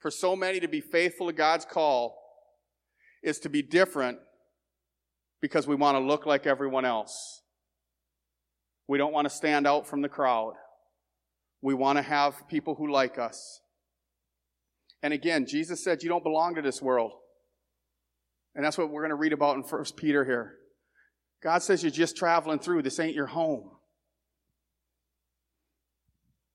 for 0.00 0.10
so 0.10 0.36
many 0.36 0.60
to 0.60 0.68
be 0.68 0.82
faithful 0.82 1.28
to 1.28 1.32
God's 1.32 1.64
call 1.64 2.14
is 3.22 3.38
to 3.38 3.48
be 3.48 3.62
different 3.62 4.18
because 5.40 5.66
we 5.66 5.76
want 5.76 5.96
to 5.96 6.04
look 6.04 6.26
like 6.26 6.46
everyone 6.46 6.84
else. 6.84 7.40
We 8.86 8.98
don't 8.98 9.14
want 9.14 9.30
to 9.30 9.34
stand 9.34 9.66
out 9.66 9.86
from 9.86 10.02
the 10.02 10.10
crowd. 10.10 10.52
We 11.62 11.72
want 11.72 11.96
to 11.96 12.02
have 12.02 12.46
people 12.48 12.74
who 12.74 12.92
like 12.92 13.18
us. 13.18 13.60
And 15.02 15.14
again, 15.14 15.46
Jesus 15.46 15.82
said, 15.82 16.02
You 16.02 16.10
don't 16.10 16.22
belong 16.22 16.56
to 16.56 16.60
this 16.60 16.82
world. 16.82 17.12
And 18.54 18.62
that's 18.62 18.76
what 18.76 18.90
we're 18.90 19.00
going 19.00 19.08
to 19.08 19.16
read 19.16 19.32
about 19.32 19.56
in 19.56 19.62
1 19.62 19.84
Peter 19.96 20.22
here. 20.22 20.58
God 21.44 21.62
says 21.62 21.82
you're 21.82 21.90
just 21.92 22.16
traveling 22.16 22.58
through. 22.58 22.82
This 22.82 22.98
ain't 22.98 23.14
your 23.14 23.26
home. 23.26 23.70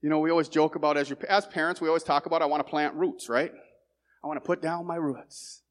You 0.02 0.10
know, 0.10 0.20
we 0.20 0.32
always 0.32 0.50
joke 0.50 0.76
about 0.76 0.98
as, 0.98 1.14
as 1.30 1.46
parents, 1.46 1.80
we 1.80 1.88
always 1.88 2.04
talk 2.04 2.26
about 2.26 2.42
I 2.42 2.48
want 2.48 2.66
to 2.66 2.70
plant 2.70 2.96
roots, 2.96 3.30
right? 3.30 3.52
I 4.24 4.28
want 4.28 4.42
to 4.42 4.46
put 4.46 4.62
down 4.62 4.88
my 4.88 4.96
roots. 4.96 5.62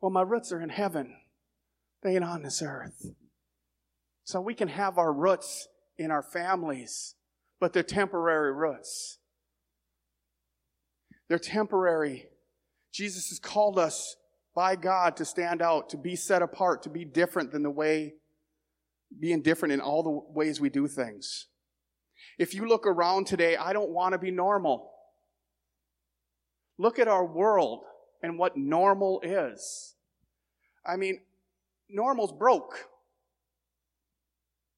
Well, 0.00 0.10
my 0.10 0.22
roots 0.22 0.52
are 0.52 0.60
in 0.60 0.70
heaven. 0.70 1.14
They 2.02 2.14
ain't 2.14 2.24
on 2.24 2.42
this 2.42 2.62
earth. 2.62 3.06
So 4.24 4.40
we 4.40 4.54
can 4.54 4.68
have 4.68 4.96
our 4.98 5.12
roots 5.12 5.68
in 5.98 6.10
our 6.10 6.22
families, 6.22 7.14
but 7.60 7.72
they're 7.72 7.82
temporary 7.82 8.52
roots. 8.52 9.18
They're 11.28 11.38
temporary. 11.38 12.28
Jesus 12.92 13.28
has 13.28 13.38
called 13.38 13.78
us 13.78 14.16
by 14.54 14.76
God 14.76 15.16
to 15.18 15.24
stand 15.24 15.60
out, 15.60 15.90
to 15.90 15.98
be 15.98 16.16
set 16.16 16.40
apart, 16.40 16.84
to 16.84 16.88
be 16.88 17.04
different 17.04 17.52
than 17.52 17.62
the 17.62 17.70
way 17.70 18.14
being 19.18 19.42
different 19.42 19.72
in 19.72 19.80
all 19.80 20.02
the 20.02 20.32
ways 20.32 20.60
we 20.60 20.68
do 20.68 20.86
things. 20.86 21.46
If 22.38 22.54
you 22.54 22.66
look 22.68 22.86
around 22.86 23.26
today, 23.26 23.56
I 23.56 23.72
don't 23.72 23.90
want 23.90 24.12
to 24.12 24.18
be 24.18 24.30
normal. 24.30 24.90
Look 26.78 26.98
at 26.98 27.08
our 27.08 27.24
world 27.24 27.84
and 28.22 28.38
what 28.38 28.56
normal 28.56 29.20
is. 29.22 29.94
I 30.84 30.96
mean, 30.96 31.20
normal's 31.88 32.32
broke. 32.32 32.74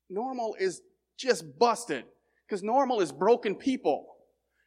Normal 0.09 0.57
is 0.59 0.83
just 1.17 1.59
busted 1.59 2.05
because 2.47 2.63
normal 2.63 3.01
is 3.01 3.13
broken 3.13 3.55
people. 3.55 4.07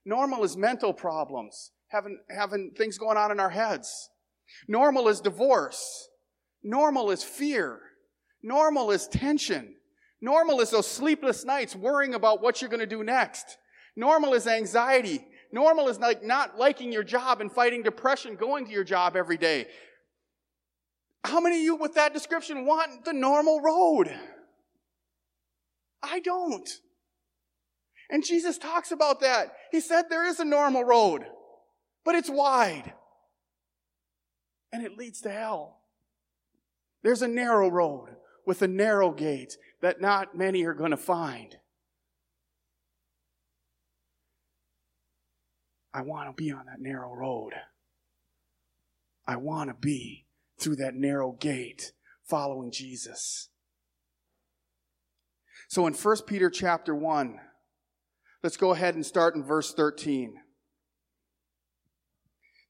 Normal 0.05 0.43
is 0.43 0.57
mental 0.57 0.93
problems, 0.93 1.71
having, 1.87 2.19
having 2.29 2.71
things 2.77 2.97
going 2.97 3.17
on 3.17 3.31
in 3.31 3.39
our 3.39 3.49
heads. 3.49 4.09
Normal 4.67 5.07
is 5.07 5.21
divorce. 5.21 6.09
Normal 6.63 7.11
is 7.11 7.23
fear. 7.23 7.79
Normal 8.43 8.91
is 8.91 9.07
tension. 9.07 9.75
Normal 10.21 10.61
is 10.61 10.69
those 10.69 10.87
sleepless 10.87 11.45
nights 11.45 11.75
worrying 11.75 12.13
about 12.13 12.41
what 12.41 12.61
you're 12.61 12.69
going 12.69 12.79
to 12.79 12.85
do 12.85 13.03
next. 13.03 13.57
Normal 13.95 14.33
is 14.33 14.47
anxiety. 14.47 15.25
Normal 15.51 15.87
is 15.89 15.99
like 15.99 16.23
not 16.23 16.57
liking 16.57 16.91
your 16.91 17.03
job 17.03 17.41
and 17.41 17.51
fighting 17.51 17.83
depression 17.83 18.35
going 18.35 18.65
to 18.65 18.71
your 18.71 18.83
job 18.83 19.15
every 19.15 19.37
day. 19.37 19.67
How 21.23 21.39
many 21.39 21.57
of 21.57 21.63
you 21.63 21.75
with 21.75 21.95
that 21.95 22.13
description 22.13 22.65
want 22.65 23.05
the 23.05 23.13
normal 23.13 23.61
road? 23.61 24.11
I 26.01 26.19
don't. 26.19 26.69
And 28.09 28.25
Jesus 28.25 28.57
talks 28.57 28.91
about 28.91 29.21
that. 29.21 29.53
He 29.71 29.81
said 29.81 30.03
there 30.09 30.27
is 30.27 30.39
a 30.39 30.45
normal 30.45 30.83
road, 30.83 31.25
but 32.03 32.15
it's 32.15 32.29
wide. 32.29 32.93
And 34.73 34.83
it 34.83 34.97
leads 34.97 35.21
to 35.21 35.31
hell. 35.31 35.79
There's 37.03 37.21
a 37.21 37.27
narrow 37.27 37.69
road 37.69 38.09
with 38.45 38.61
a 38.61 38.67
narrow 38.67 39.11
gate 39.11 39.57
that 39.81 40.01
not 40.01 40.37
many 40.37 40.63
are 40.65 40.73
going 40.73 40.91
to 40.91 40.97
find. 40.97 41.57
I 45.93 46.01
want 46.01 46.29
to 46.29 46.41
be 46.41 46.51
on 46.51 46.65
that 46.67 46.79
narrow 46.79 47.13
road. 47.13 47.53
I 49.27 49.35
want 49.35 49.69
to 49.69 49.75
be 49.75 50.25
through 50.59 50.77
that 50.77 50.95
narrow 50.95 51.33
gate 51.33 51.91
following 52.23 52.71
Jesus. 52.71 53.49
So 55.67 55.87
in 55.87 55.93
1 55.93 56.17
Peter 56.27 56.49
chapter 56.49 56.95
1, 56.95 57.39
let's 58.43 58.57
go 58.57 58.71
ahead 58.71 58.95
and 58.95 59.05
start 59.05 59.35
in 59.35 59.43
verse 59.43 59.73
13. 59.73 60.35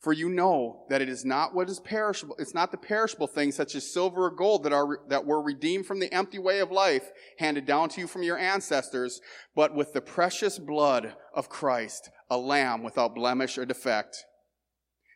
For 0.00 0.12
you 0.12 0.28
know 0.28 0.84
that 0.88 1.02
it 1.02 1.08
is 1.08 1.24
not 1.24 1.54
what 1.54 1.68
is 1.68 1.80
perishable, 1.80 2.36
it's 2.38 2.54
not 2.54 2.70
the 2.70 2.76
perishable 2.76 3.26
things 3.26 3.56
such 3.56 3.74
as 3.74 3.92
silver 3.92 4.26
or 4.26 4.30
gold 4.30 4.64
that 4.64 4.72
are, 4.72 5.00
that 5.08 5.24
were 5.24 5.42
redeemed 5.42 5.86
from 5.86 6.00
the 6.00 6.12
empty 6.12 6.38
way 6.38 6.60
of 6.60 6.70
life 6.70 7.10
handed 7.38 7.66
down 7.66 7.88
to 7.90 8.02
you 8.02 8.06
from 8.06 8.22
your 8.22 8.38
ancestors, 8.38 9.20
but 9.54 9.74
with 9.74 9.92
the 9.92 10.00
precious 10.00 10.58
blood 10.58 11.14
of 11.34 11.48
Christ, 11.48 12.10
a 12.30 12.36
lamb 12.36 12.82
without 12.82 13.14
blemish 13.14 13.56
or 13.56 13.64
defect. 13.64 14.24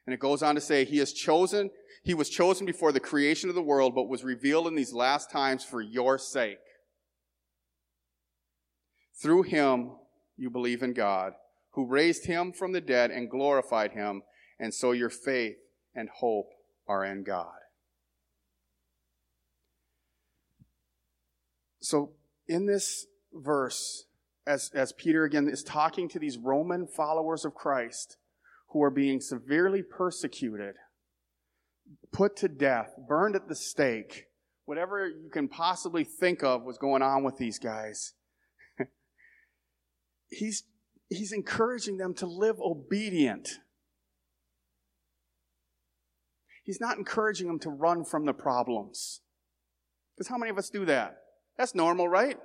And 0.06 0.14
it 0.14 0.20
goes 0.20 0.42
on 0.42 0.54
to 0.54 0.60
say, 0.60 0.84
He 0.84 0.98
has 0.98 1.12
chosen, 1.12 1.70
He 2.02 2.14
was 2.14 2.30
chosen 2.30 2.66
before 2.66 2.90
the 2.90 3.00
creation 3.00 3.48
of 3.48 3.54
the 3.54 3.62
world, 3.62 3.94
but 3.94 4.08
was 4.08 4.24
revealed 4.24 4.66
in 4.66 4.74
these 4.74 4.92
last 4.92 5.30
times 5.30 5.62
for 5.62 5.82
your 5.82 6.18
sake. 6.18 6.58
Through 9.22 9.42
Him, 9.42 9.92
you 10.36 10.48
believe 10.48 10.82
in 10.82 10.94
God, 10.94 11.34
who 11.74 11.86
raised 11.86 12.26
Him 12.26 12.52
from 12.52 12.72
the 12.72 12.80
dead 12.80 13.10
and 13.10 13.30
glorified 13.30 13.92
Him 13.92 14.22
and 14.60 14.74
so 14.74 14.92
your 14.92 15.08
faith 15.08 15.56
and 15.94 16.08
hope 16.08 16.50
are 16.86 17.04
in 17.04 17.24
God. 17.24 17.48
So, 21.80 22.10
in 22.46 22.66
this 22.66 23.06
verse, 23.32 24.04
as, 24.46 24.70
as 24.74 24.92
Peter 24.92 25.24
again 25.24 25.48
is 25.48 25.62
talking 25.62 26.08
to 26.10 26.18
these 26.18 26.36
Roman 26.36 26.86
followers 26.86 27.44
of 27.44 27.54
Christ 27.54 28.18
who 28.68 28.82
are 28.82 28.90
being 28.90 29.20
severely 29.20 29.82
persecuted, 29.82 30.74
put 32.12 32.36
to 32.36 32.48
death, 32.48 32.92
burned 33.08 33.34
at 33.34 33.48
the 33.48 33.54
stake, 33.54 34.26
whatever 34.66 35.08
you 35.08 35.30
can 35.32 35.48
possibly 35.48 36.04
think 36.04 36.44
of 36.44 36.64
was 36.64 36.76
going 36.76 37.02
on 37.02 37.24
with 37.24 37.38
these 37.38 37.58
guys, 37.58 38.12
he's, 40.28 40.64
he's 41.08 41.32
encouraging 41.32 41.96
them 41.96 42.12
to 42.14 42.26
live 42.26 42.60
obedient 42.60 43.48
He's 46.70 46.80
not 46.80 46.98
encouraging 46.98 47.48
them 47.48 47.58
to 47.62 47.68
run 47.68 48.04
from 48.04 48.26
the 48.26 48.32
problems. 48.32 49.22
Because 50.14 50.28
how 50.28 50.38
many 50.38 50.50
of 50.50 50.56
us 50.56 50.70
do 50.70 50.84
that? 50.84 51.16
That's 51.58 51.74
normal, 51.74 52.06
right? 52.06 52.38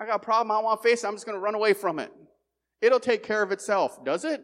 I 0.00 0.06
got 0.06 0.16
a 0.16 0.24
problem 0.24 0.50
I 0.50 0.62
want 0.62 0.80
to 0.80 0.88
face, 0.88 1.04
I'm 1.04 1.12
just 1.12 1.26
going 1.26 1.36
to 1.36 1.42
run 1.42 1.54
away 1.54 1.74
from 1.74 1.98
it. 1.98 2.10
It'll 2.80 2.98
take 2.98 3.22
care 3.22 3.42
of 3.42 3.52
itself. 3.52 4.02
Does 4.02 4.24
it? 4.24 4.40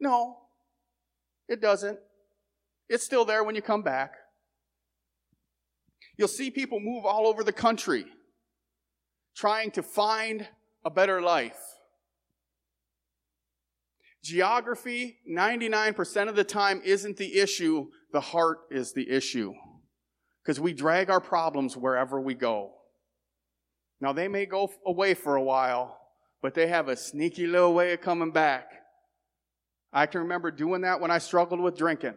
No, 0.00 0.38
it 1.46 1.60
doesn't. 1.60 1.98
It's 2.88 3.04
still 3.04 3.26
there 3.26 3.44
when 3.44 3.54
you 3.54 3.60
come 3.60 3.82
back. 3.82 4.14
You'll 6.16 6.26
see 6.26 6.50
people 6.50 6.80
move 6.80 7.04
all 7.04 7.26
over 7.26 7.44
the 7.44 7.52
country 7.52 8.06
trying 9.36 9.72
to 9.72 9.82
find 9.82 10.48
a 10.86 10.90
better 10.90 11.20
life. 11.20 11.69
Geography, 14.22 15.16
99% 15.28 16.28
of 16.28 16.36
the 16.36 16.44
time, 16.44 16.82
isn't 16.84 17.16
the 17.16 17.38
issue. 17.38 17.86
The 18.12 18.20
heart 18.20 18.58
is 18.70 18.92
the 18.92 19.08
issue. 19.08 19.54
Because 20.42 20.60
we 20.60 20.72
drag 20.72 21.10
our 21.10 21.20
problems 21.20 21.76
wherever 21.76 22.20
we 22.20 22.34
go. 22.34 22.72
Now, 24.00 24.12
they 24.12 24.28
may 24.28 24.46
go 24.46 24.70
away 24.86 25.14
for 25.14 25.36
a 25.36 25.42
while, 25.42 25.98
but 26.42 26.54
they 26.54 26.66
have 26.66 26.88
a 26.88 26.96
sneaky 26.96 27.46
little 27.46 27.74
way 27.74 27.92
of 27.92 28.00
coming 28.00 28.30
back. 28.30 28.66
I 29.92 30.06
can 30.06 30.22
remember 30.22 30.50
doing 30.50 30.82
that 30.82 31.00
when 31.00 31.10
I 31.10 31.18
struggled 31.18 31.60
with 31.60 31.76
drinking. 31.76 32.14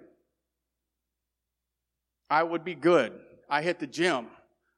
I 2.30 2.44
would 2.44 2.64
be 2.64 2.76
good. 2.76 3.14
I 3.50 3.62
hit 3.62 3.80
the 3.80 3.88
gym. 3.88 4.28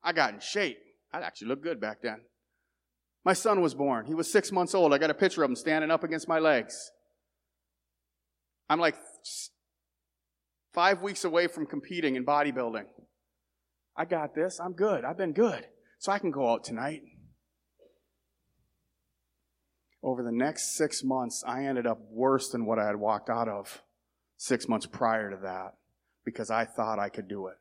I 0.03 0.13
got 0.13 0.34
in 0.34 0.39
shape. 0.39 0.77
I 1.13 1.20
actually 1.20 1.48
looked 1.48 1.63
good 1.63 1.79
back 1.79 2.01
then. 2.01 2.22
My 3.24 3.34
son 3.34 3.62
was 3.62 3.74
born. 3.74 4.05
He 4.05 4.13
was 4.13 4.32
six 4.32 4.51
months 4.51 4.75
old. 4.75 4.94
I 4.94 4.98
got 4.98 5.10
a 5.10 5.15
picture 5.15 5.44
of 5.44 5.50
him 5.50 5.55
standing 5.55 5.89
up 5.89 6.03
against 6.03 6.27
my 6.27 6.39
legs. 6.39 6.91
I'm 8.69 8.79
like 8.79 8.95
five 10.74 11.01
weeks 11.01 11.24
away 11.24 11.48
from 11.48 11.65
competing 11.65 12.15
in 12.15 12.25
bodybuilding. 12.25 12.86
I 13.98 14.05
got 14.05 14.36
this. 14.36 14.60
I'm 14.60 14.74
good. 14.74 15.05
I've 15.05 15.17
been 15.17 15.34
good. 15.34 15.65
So 16.00 16.12
I 16.12 16.19
can 16.19 16.31
go 16.31 16.51
out 16.51 16.63
tonight. 16.63 17.01
Over 20.03 20.22
the 20.22 20.31
next 20.31 20.75
six 20.75 21.03
months, 21.03 21.43
I 21.48 21.65
ended 21.65 21.88
up 21.88 22.00
worse 22.12 22.50
than 22.50 22.65
what 22.65 22.77
I 22.77 22.86
had 22.86 22.98
walked 22.98 23.29
out 23.29 23.48
of 23.48 23.81
six 24.38 24.67
months 24.67 24.86
prior 24.86 25.31
to 25.31 25.38
that 25.43 25.75
because 26.24 26.51
I 26.51 26.65
thought 26.65 27.00
I 27.00 27.10
could 27.10 27.27
do 27.27 27.48
it. 27.48 27.55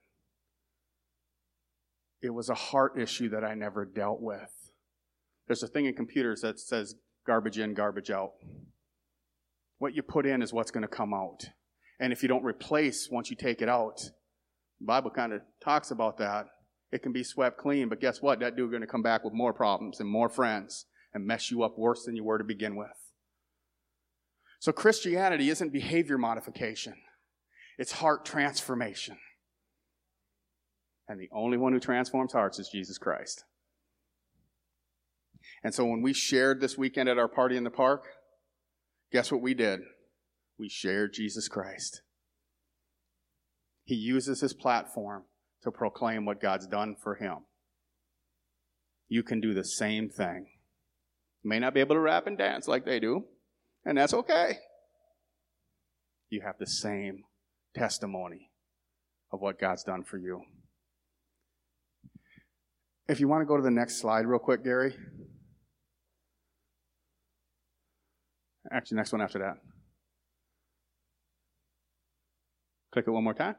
It 2.21 2.31
was 2.31 2.49
a 2.49 2.55
heart 2.55 2.99
issue 2.99 3.29
that 3.31 3.45
I 3.45 3.55
never 3.55 3.85
dealt 3.85 4.21
with. 4.21 4.73
There's 5.47 5.63
a 5.63 5.69
thing 5.69 5.87
in 5.87 5.95
computers 5.95 6.41
that 6.41 6.59
says 6.59 6.97
garbage 7.27 7.59
in, 7.59 7.75
garbage 7.75 8.11
out. 8.11 8.33
What 9.79 9.95
you 9.95 10.03
put 10.03 10.27
in 10.27 10.43
is 10.43 10.53
what's 10.53 10.71
going 10.71 10.83
to 10.83 10.89
come 10.89 11.13
out. 11.13 11.45
And 12.01 12.13
if 12.13 12.23
you 12.23 12.29
don't 12.29 12.45
replace 12.45 13.09
once 13.11 13.31
you 13.31 13.37
take 13.37 13.63
it 13.63 13.69
out, 13.69 14.01
the 14.81 14.87
Bible 14.87 15.11
kind 15.11 15.33
of 15.33 15.43
talks 15.63 15.91
about 15.91 16.19
that. 16.19 16.47
It 16.93 17.03
can 17.03 17.13
be 17.13 17.25
swept 17.25 17.59
clean, 17.59 17.89
but 17.89 18.01
guess 18.01 18.23
what? 18.23 18.41
That 18.41 18.57
dude 18.57 18.71
going 18.71 18.81
to 18.81 18.87
come 18.87 19.03
back 19.03 19.25
with 19.25 19.33
more 19.33 19.53
problems 19.53 20.01
and 20.01 20.09
more 20.09 20.29
friends 20.29 20.87
and 21.13 21.27
mess 21.27 21.51
you 21.51 21.63
up 21.63 21.79
worse 21.79 22.05
than 22.05 22.17
you 22.17 22.25
were 22.25 22.39
to 22.39 22.45
begin 22.45 22.77
with. 22.77 22.89
So 24.61 24.73
Christianity 24.73 25.51
isn't 25.51 25.73
behavior 25.73 26.19
modification. 26.19 26.95
It's 27.79 27.93
heart 27.93 28.25
transformation. 28.25 29.19
And 31.09 31.21
the 31.21 31.29
only 31.33 31.59
one 31.59 31.73
who 31.73 31.81
transforms 31.81 32.33
hearts 32.33 32.59
is 32.59 32.71
Jesus 32.73 32.97
Christ. 32.97 33.45
And 35.63 35.75
so 35.75 35.85
when 35.85 36.01
we 36.01 36.13
shared 36.13 36.61
this 36.61 36.79
weekend 36.79 37.09
at 37.09 37.19
our 37.19 37.29
party 37.29 37.57
in 37.57 37.65
the 37.65 37.71
park, 37.71 38.07
Guess 39.15 39.31
what 39.31 39.43
we 39.43 39.55
did? 39.55 39.79
We 40.59 40.69
shared 40.69 41.13
Jesus 41.13 41.47
Christ. 41.47 42.03
He 43.85 43.95
uses 43.95 44.41
his 44.41 44.53
platform 44.53 45.23
to 45.63 45.71
proclaim 45.71 46.25
what 46.25 46.41
God's 46.41 46.67
done 46.67 46.97
for 47.01 47.15
him. 47.15 47.45
You 49.07 49.23
can 49.23 49.41
do 49.41 49.55
the 49.55 49.65
same 49.65 50.09
thing. 50.09 50.49
You 51.45 51.49
may 51.49 51.61
not 51.61 51.75
be 51.75 51.81
able 51.81 51.95
to 51.95 52.01
rap 52.01 52.27
and 52.27 52.37
dance 52.37 52.67
like 52.67 52.85
they 52.85 52.99
do, 52.99 53.27
and 53.85 53.97
that's 53.97 54.15
okay. 54.15 54.59
You 56.29 56.41
have 56.45 56.59
the 56.59 56.67
same 56.67 57.23
testimony 57.73 58.51
of 59.33 59.41
what 59.41 59.61
God's 59.61 59.85
done 59.85 60.03
for 60.03 60.19
you. 60.19 60.43
If 63.07 63.21
you 63.21 63.29
want 63.29 63.43
to 63.43 63.47
go 63.47 63.57
to 63.57 63.63
the 63.63 63.71
next 63.71 64.01
slide, 64.01 64.27
real 64.27 64.41
quick, 64.41 64.65
Gary. 64.65 64.97
Actually, 68.73 68.97
next 68.97 69.13
one 69.13 69.21
after 69.21 69.39
that. 69.39 69.57
Click 72.93 73.07
it 73.07 73.11
one 73.11 73.25
more 73.25 73.35
time. 73.35 73.57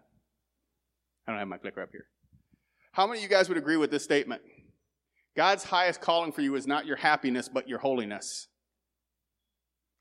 I 1.28 1.32
don't 1.32 1.40
have 1.40 1.48
my 1.48 1.58
clicker 1.58 1.82
up 1.82 1.90
here. 1.92 2.06
How 2.92 3.06
many 3.06 3.20
of 3.20 3.24
you 3.24 3.30
guys 3.30 3.50
would 3.50 3.58
agree 3.58 3.78
with 3.78 3.92
this 3.92 4.04
statement? 4.04 4.42
God's 5.36 5.66
highest 5.66 6.00
calling 6.00 6.32
for 6.32 6.42
you 6.42 6.56
is 6.56 6.66
not 6.66 6.86
your 6.86 6.96
happiness, 6.96 7.50
but 7.50 7.68
your 7.68 7.80
holiness. 7.80 8.48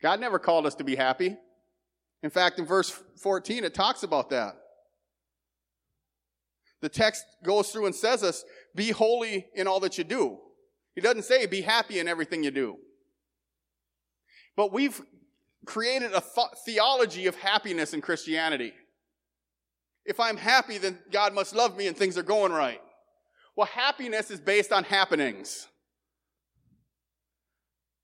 God 0.01 0.21
never 0.21 0.39
called 0.39 0.67
us 0.67 0.77
to 0.77 0.85
be 0.85 0.95
happy. 0.95 1.37
In 2.23 2.31
fact, 2.31 2.59
in 2.59 2.65
verse 2.65 2.91
14, 3.21 3.65
it 3.65 3.75
talks 3.75 4.03
about 4.03 4.31
that. 4.31 4.55
The 6.81 6.89
text 6.89 7.25
goes 7.43 7.71
through 7.71 7.87
and 7.87 7.95
says 7.95 8.23
us, 8.23 8.45
be 8.75 8.91
holy 8.91 9.47
in 9.55 9.67
all 9.67 9.81
that 9.81 9.99
you 9.99 10.05
do. 10.05 10.39
He 10.95 11.01
doesn't 11.01 11.25
say 11.25 11.47
be 11.47 11.63
happy 11.63 11.99
in 11.99 12.07
everything 12.07 12.45
you 12.45 12.51
do. 12.51 12.77
But 14.57 14.73
we've 14.73 15.01
created 15.67 16.13
a 16.13 16.23
th- 16.23 16.47
theology 16.65 17.27
of 17.27 17.37
happiness 17.37 17.95
in 17.95 18.01
Christianity. 18.01 18.73
If 20.05 20.21
I'm 20.21 20.37
happy, 20.37 20.79
then 20.79 20.99
God 21.11 21.35
must 21.35 21.55
love 21.55 21.77
me 21.77 21.87
and 21.87 21.97
things 21.97 22.19
are 22.19 22.23
going 22.23 22.53
right. 22.53 22.81
Well, 23.57 23.67
happiness 23.67 24.31
is 24.31 24.41
based 24.41 24.73
on 24.73 24.85
happenings. 24.85 25.67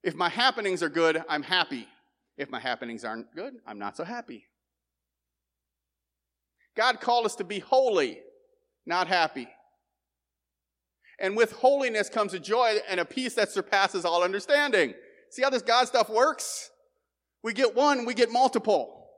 If 0.02 0.14
my 0.14 0.28
happenings 0.28 0.82
are 0.82 0.88
good, 0.88 1.22
I'm 1.28 1.42
happy. 1.42 1.86
If 2.38 2.50
my 2.50 2.60
happenings 2.60 3.04
aren't 3.04 3.34
good, 3.34 3.54
I'm 3.66 3.78
not 3.78 3.96
so 3.96 4.04
happy. 4.04 4.46
God 6.76 7.00
called 7.00 7.26
us 7.26 7.34
to 7.36 7.44
be 7.44 7.58
holy, 7.58 8.20
not 8.86 9.08
happy. 9.08 9.48
And 11.18 11.36
with 11.36 11.52
holiness 11.52 12.08
comes 12.08 12.32
a 12.32 12.38
joy 12.38 12.78
and 12.88 12.98
a 12.98 13.04
peace 13.04 13.34
that 13.34 13.50
surpasses 13.50 14.06
all 14.06 14.22
understanding. 14.22 14.94
See 15.30 15.42
how 15.42 15.50
this 15.50 15.62
God 15.62 15.86
stuff 15.86 16.10
works? 16.10 16.70
We 17.42 17.52
get 17.52 17.74
one, 17.74 18.04
we 18.04 18.14
get 18.14 18.30
multiple. 18.30 19.08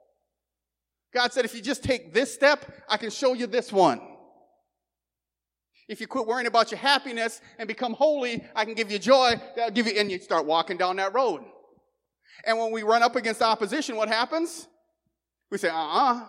God 1.14 1.32
said, 1.32 1.44
if 1.44 1.54
you 1.54 1.60
just 1.60 1.82
take 1.82 2.14
this 2.14 2.32
step, 2.32 2.64
I 2.88 2.96
can 2.96 3.10
show 3.10 3.34
you 3.34 3.46
this 3.46 3.72
one. 3.72 4.00
If 5.88 6.00
you 6.00 6.06
quit 6.06 6.26
worrying 6.26 6.46
about 6.46 6.70
your 6.70 6.78
happiness 6.78 7.40
and 7.58 7.68
become 7.68 7.92
holy, 7.92 8.44
I 8.54 8.64
can 8.64 8.74
give 8.74 8.90
you 8.90 8.98
joy. 8.98 9.34
That'll 9.56 9.72
give 9.72 9.86
you, 9.86 9.92
and 9.98 10.10
you 10.10 10.18
start 10.18 10.46
walking 10.46 10.78
down 10.78 10.96
that 10.96 11.12
road. 11.12 11.42
And 12.46 12.58
when 12.58 12.72
we 12.72 12.82
run 12.82 13.02
up 13.02 13.16
against 13.16 13.42
opposition, 13.42 13.96
what 13.96 14.08
happens? 14.08 14.68
We 15.50 15.58
say, 15.58 15.68
uh 15.68 15.74
uh-uh, 15.74 16.14
uh, 16.14 16.26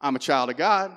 I'm 0.00 0.16
a 0.16 0.18
child 0.18 0.48
of 0.48 0.56
God. 0.56 0.96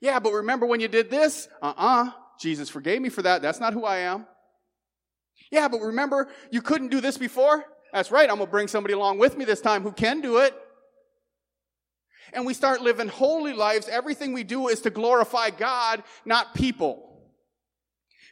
Yeah, 0.00 0.18
but 0.18 0.32
remember 0.32 0.66
when 0.66 0.80
you 0.80 0.88
did 0.88 1.08
this? 1.08 1.48
Uh 1.62 1.72
uh-uh, 1.76 2.08
uh, 2.08 2.10
Jesus 2.38 2.68
forgave 2.68 3.00
me 3.00 3.08
for 3.08 3.22
that. 3.22 3.42
That's 3.42 3.60
not 3.60 3.72
who 3.72 3.84
I 3.84 3.98
am. 3.98 4.26
Yeah, 5.50 5.68
but 5.68 5.80
remember 5.80 6.28
you 6.50 6.62
couldn't 6.62 6.88
do 6.88 7.00
this 7.00 7.18
before? 7.18 7.64
That's 7.92 8.10
right, 8.10 8.28
I'm 8.28 8.36
going 8.36 8.48
to 8.48 8.50
bring 8.50 8.68
somebody 8.68 8.94
along 8.94 9.18
with 9.18 9.36
me 9.36 9.44
this 9.44 9.60
time 9.60 9.82
who 9.82 9.92
can 9.92 10.20
do 10.20 10.38
it. 10.38 10.54
And 12.32 12.44
we 12.44 12.54
start 12.54 12.80
living 12.80 13.08
holy 13.08 13.52
lives. 13.52 13.88
Everything 13.88 14.32
we 14.32 14.42
do 14.42 14.68
is 14.68 14.80
to 14.80 14.90
glorify 14.90 15.50
God, 15.50 16.02
not 16.24 16.54
people. 16.54 17.22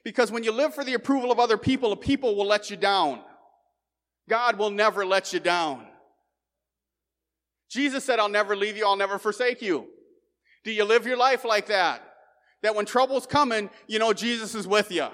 Because 0.05 0.33
when 0.33 0.43
you 0.43 0.51
live 0.51 0.75
for 0.75 0.83
the 0.83 0.95
approval 0.95 1.31
of 1.31 1.39
other 1.39 1.57
people, 1.57 1.91
the 1.91 1.97
people 1.97 2.35
will 2.35 2.47
let 2.47 2.71
you 2.71 2.77
down. 2.77 3.21
God 4.29 4.59
will 4.59 4.71
never 4.71 5.07
let 5.07 5.33
you 5.33 5.39
down. 5.39 5.87
Jesus 7.71 8.05
said, 8.05 8.19
I'll 8.19 8.29
never 8.29 8.57
leave 8.57 8.77
you, 8.77 8.85
I'll 8.85 8.97
never 8.97 9.19
forsake 9.19 9.63
you. 9.63 9.87
Do 10.65 10.73
you 10.73 10.85
live 10.85 11.07
your 11.07 11.17
life 11.17 11.45
like 11.45 11.67
that? 11.67 12.03
That 12.63 12.75
when 12.75 12.87
trouble's 12.87 13.27
coming, 13.27 13.71
you 13.87 13.99
know 13.99 14.13
Jesus 14.13 14.55
is 14.55 14.67
with 14.67 14.91
you. 14.91 15.09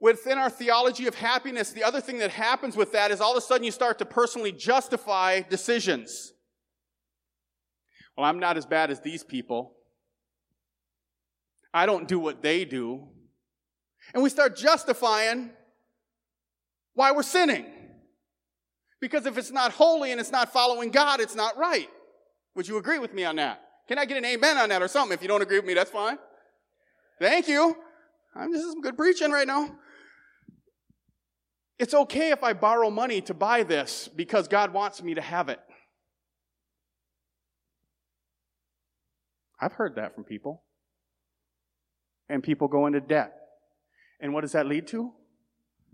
Within 0.00 0.38
our 0.38 0.50
theology 0.50 1.06
of 1.06 1.14
happiness, 1.16 1.72
the 1.72 1.82
other 1.82 2.00
thing 2.00 2.18
that 2.18 2.30
happens 2.30 2.76
with 2.76 2.92
that 2.92 3.10
is 3.10 3.20
all 3.20 3.32
of 3.32 3.38
a 3.38 3.40
sudden 3.40 3.64
you 3.64 3.72
start 3.72 3.98
to 3.98 4.04
personally 4.04 4.52
justify 4.52 5.40
decisions. 5.40 6.32
Well, 8.16 8.26
I'm 8.26 8.38
not 8.38 8.56
as 8.56 8.66
bad 8.66 8.90
as 8.90 9.00
these 9.00 9.24
people. 9.24 9.74
I 11.74 11.86
don't 11.86 12.08
do 12.08 12.18
what 12.18 12.42
they 12.42 12.64
do. 12.64 13.08
And 14.14 14.22
we 14.22 14.30
start 14.30 14.56
justifying 14.56 15.50
why 16.94 17.12
we're 17.12 17.22
sinning. 17.22 17.66
Because 19.00 19.26
if 19.26 19.38
it's 19.38 19.52
not 19.52 19.72
holy 19.72 20.10
and 20.10 20.20
it's 20.20 20.32
not 20.32 20.52
following 20.52 20.90
God, 20.90 21.20
it's 21.20 21.36
not 21.36 21.56
right. 21.56 21.88
Would 22.56 22.66
you 22.66 22.78
agree 22.78 22.98
with 22.98 23.12
me 23.14 23.24
on 23.24 23.36
that? 23.36 23.62
Can 23.88 23.98
I 23.98 24.04
get 24.04 24.18
an 24.18 24.24
amen 24.26 24.58
on 24.58 24.68
that 24.68 24.82
or 24.82 24.88
something? 24.88 25.14
If 25.14 25.22
you 25.22 25.28
don't 25.28 25.42
agree 25.42 25.58
with 25.58 25.66
me, 25.66 25.74
that's 25.74 25.90
fine. 25.90 26.18
Thank 27.18 27.48
you. 27.48 27.74
I'm, 28.36 28.52
is 28.54 28.62
some 28.62 28.82
good 28.82 28.96
preaching 28.96 29.32
right 29.32 29.46
now. 29.46 29.74
It's 31.78 31.94
okay 31.94 32.30
if 32.30 32.42
I 32.42 32.52
borrow 32.52 32.90
money 32.90 33.20
to 33.22 33.34
buy 33.34 33.62
this 33.62 34.08
because 34.14 34.46
God 34.46 34.72
wants 34.72 35.02
me 35.02 35.14
to 35.14 35.20
have 35.20 35.48
it. 35.48 35.60
I've 39.60 39.72
heard 39.72 39.96
that 39.96 40.14
from 40.14 40.24
people. 40.24 40.62
And 42.28 42.42
people 42.42 42.68
go 42.68 42.86
into 42.86 43.00
debt. 43.00 43.34
And 44.20 44.34
what 44.34 44.42
does 44.42 44.52
that 44.52 44.66
lead 44.66 44.86
to? 44.88 45.12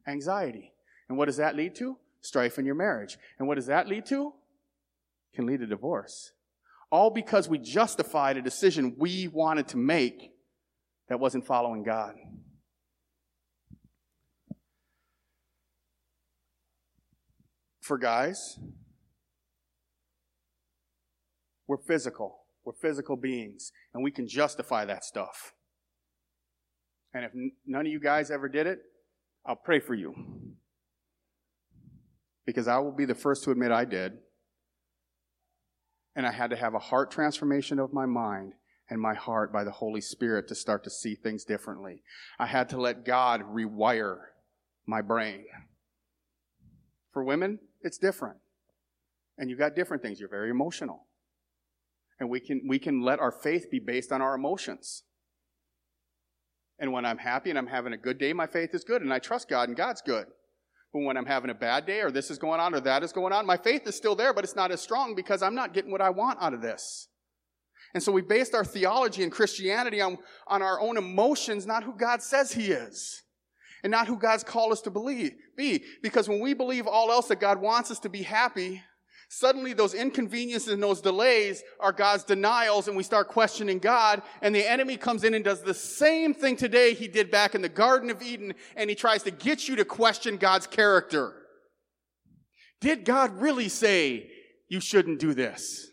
Anxiety. 0.06 0.72
And 1.08 1.16
what 1.16 1.26
does 1.26 1.36
that 1.36 1.54
lead 1.54 1.74
to? 1.76 1.96
Strife 2.20 2.58
in 2.58 2.66
your 2.66 2.74
marriage. 2.74 3.18
And 3.38 3.46
what 3.46 3.54
does 3.54 3.66
that 3.66 3.86
lead 3.86 4.04
to? 4.06 4.32
Can 5.34 5.46
lead 5.46 5.60
to 5.60 5.66
divorce. 5.66 6.32
All 6.94 7.10
because 7.10 7.48
we 7.48 7.58
justified 7.58 8.36
a 8.36 8.42
decision 8.42 8.94
we 8.96 9.26
wanted 9.26 9.66
to 9.68 9.76
make 9.76 10.30
that 11.08 11.18
wasn't 11.18 11.44
following 11.44 11.82
God. 11.82 12.14
for 17.82 17.98
guys. 17.98 18.58
We're 21.66 21.82
physical. 21.86 22.44
We're 22.64 22.74
physical 22.80 23.16
beings, 23.16 23.72
and 23.92 24.04
we 24.04 24.12
can 24.12 24.28
justify 24.28 24.84
that 24.84 25.04
stuff. 25.04 25.52
And 27.12 27.24
if 27.24 27.32
none 27.66 27.86
of 27.86 27.92
you 27.92 27.98
guys 28.00 28.30
ever 28.30 28.48
did 28.48 28.68
it, 28.68 28.78
I'll 29.44 29.56
pray 29.56 29.80
for 29.80 29.94
you. 29.94 30.14
Because 32.46 32.68
I 32.68 32.78
will 32.78 32.92
be 32.92 33.04
the 33.04 33.16
first 33.16 33.42
to 33.44 33.50
admit 33.50 33.72
I 33.72 33.84
did. 33.84 34.12
And 36.16 36.26
I 36.26 36.32
had 36.32 36.50
to 36.50 36.56
have 36.56 36.74
a 36.74 36.78
heart 36.78 37.10
transformation 37.10 37.78
of 37.78 37.92
my 37.92 38.06
mind 38.06 38.54
and 38.88 39.00
my 39.00 39.14
heart 39.14 39.52
by 39.52 39.64
the 39.64 39.70
Holy 39.70 40.00
Spirit 40.00 40.46
to 40.48 40.54
start 40.54 40.84
to 40.84 40.90
see 40.90 41.14
things 41.14 41.44
differently. 41.44 42.02
I 42.38 42.46
had 42.46 42.68
to 42.70 42.80
let 42.80 43.04
God 43.04 43.42
rewire 43.42 44.18
my 44.86 45.00
brain. 45.00 45.46
For 47.12 47.24
women, 47.24 47.58
it's 47.82 47.98
different. 47.98 48.36
And 49.38 49.50
you've 49.50 49.58
got 49.58 49.74
different 49.74 50.02
things. 50.02 50.20
You're 50.20 50.28
very 50.28 50.50
emotional. 50.50 51.06
And 52.20 52.30
we 52.30 52.40
can, 52.40 52.62
we 52.68 52.78
can 52.78 53.02
let 53.02 53.18
our 53.18 53.32
faith 53.32 53.70
be 53.70 53.80
based 53.80 54.12
on 54.12 54.22
our 54.22 54.34
emotions. 54.34 55.02
And 56.78 56.92
when 56.92 57.04
I'm 57.04 57.18
happy 57.18 57.50
and 57.50 57.58
I'm 57.58 57.66
having 57.66 57.92
a 57.92 57.96
good 57.96 58.18
day, 58.18 58.32
my 58.32 58.46
faith 58.46 58.74
is 58.74 58.84
good 58.84 59.02
and 59.02 59.12
I 59.12 59.18
trust 59.18 59.48
God 59.48 59.68
and 59.68 59.76
God's 59.76 60.02
good. 60.02 60.26
When 61.02 61.16
I'm 61.16 61.26
having 61.26 61.50
a 61.50 61.54
bad 61.54 61.86
day 61.86 62.02
or 62.02 62.12
this 62.12 62.30
is 62.30 62.38
going 62.38 62.60
on 62.60 62.72
or 62.72 62.80
that 62.80 63.02
is 63.02 63.12
going 63.12 63.32
on, 63.32 63.46
my 63.46 63.56
faith 63.56 63.84
is 63.86 63.96
still 63.96 64.14
there, 64.14 64.32
but 64.32 64.44
it's 64.44 64.54
not 64.54 64.70
as 64.70 64.80
strong 64.80 65.16
because 65.16 65.42
I'm 65.42 65.54
not 65.54 65.74
getting 65.74 65.90
what 65.90 66.00
I 66.00 66.10
want 66.10 66.40
out 66.40 66.54
of 66.54 66.62
this. 66.62 67.08
And 67.94 68.02
so 68.02 68.12
we 68.12 68.22
based 68.22 68.54
our 68.54 68.64
theology 68.64 69.24
and 69.24 69.32
Christianity 69.32 70.00
on, 70.00 70.18
on 70.46 70.62
our 70.62 70.80
own 70.80 70.96
emotions, 70.96 71.66
not 71.66 71.82
who 71.82 71.96
God 71.96 72.22
says 72.22 72.52
He 72.52 72.66
is 72.66 73.22
and 73.82 73.90
not 73.90 74.06
who 74.06 74.16
God's 74.16 74.42
called 74.42 74.72
us 74.72 74.80
to 74.82 74.90
believe, 74.90 75.34
be. 75.56 75.84
Because 76.02 76.28
when 76.28 76.40
we 76.40 76.54
believe 76.54 76.86
all 76.86 77.12
else 77.12 77.28
that 77.28 77.38
God 77.38 77.60
wants 77.60 77.90
us 77.90 77.98
to 78.00 78.08
be 78.08 78.22
happy, 78.22 78.82
suddenly 79.28 79.72
those 79.72 79.94
inconveniences 79.94 80.72
and 80.72 80.82
those 80.82 81.00
delays 81.00 81.62
are 81.80 81.92
God's 81.92 82.24
denials 82.24 82.88
and 82.88 82.96
we 82.96 83.02
start 83.02 83.28
questioning 83.28 83.78
God 83.78 84.22
and 84.42 84.54
the 84.54 84.68
enemy 84.68 84.96
comes 84.96 85.24
in 85.24 85.34
and 85.34 85.44
does 85.44 85.62
the 85.62 85.74
same 85.74 86.34
thing 86.34 86.56
today 86.56 86.94
he 86.94 87.08
did 87.08 87.30
back 87.30 87.54
in 87.54 87.62
the 87.62 87.68
Garden 87.68 88.10
of 88.10 88.22
Eden 88.22 88.54
and 88.76 88.90
he 88.90 88.96
tries 88.96 89.22
to 89.24 89.30
get 89.30 89.68
you 89.68 89.76
to 89.76 89.84
question 89.84 90.36
God's 90.36 90.66
character. 90.66 91.34
Did 92.80 93.04
God 93.04 93.40
really 93.40 93.68
say 93.68 94.30
you 94.68 94.80
shouldn't 94.80 95.18
do 95.18 95.34
this? 95.34 95.88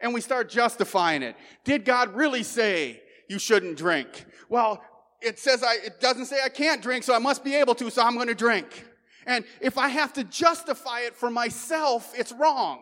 And 0.00 0.14
we 0.14 0.20
start 0.20 0.48
justifying 0.48 1.22
it. 1.22 1.36
Did 1.64 1.84
God 1.84 2.14
really 2.14 2.42
say 2.42 3.02
you 3.28 3.38
shouldn't 3.38 3.76
drink? 3.76 4.24
Well, 4.48 4.82
it 5.20 5.38
says 5.38 5.62
I, 5.62 5.74
it 5.84 6.00
doesn't 6.00 6.26
say 6.26 6.38
I 6.44 6.48
can't 6.48 6.80
drink, 6.80 7.04
so 7.04 7.14
I 7.14 7.18
must 7.18 7.44
be 7.44 7.54
able 7.56 7.74
to, 7.76 7.90
so 7.90 8.02
I'm 8.02 8.14
going 8.14 8.28
to 8.28 8.34
drink. 8.34 8.84
And 9.28 9.44
if 9.60 9.76
I 9.76 9.88
have 9.88 10.14
to 10.14 10.24
justify 10.24 11.00
it 11.00 11.14
for 11.14 11.30
myself, 11.30 12.12
it's 12.16 12.32
wrong. 12.32 12.80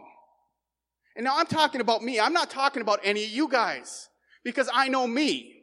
And 1.16 1.24
now 1.24 1.37
I'm 1.37 1.46
talking 1.46 1.80
about 1.80 2.02
me. 2.02 2.20
I'm 2.20 2.32
not 2.32 2.50
talking 2.50 2.82
about 2.82 3.00
any 3.02 3.24
of 3.24 3.30
you 3.30 3.48
guys 3.48 4.09
because 4.44 4.70
I 4.72 4.87
know 4.88 5.09
me. 5.09 5.54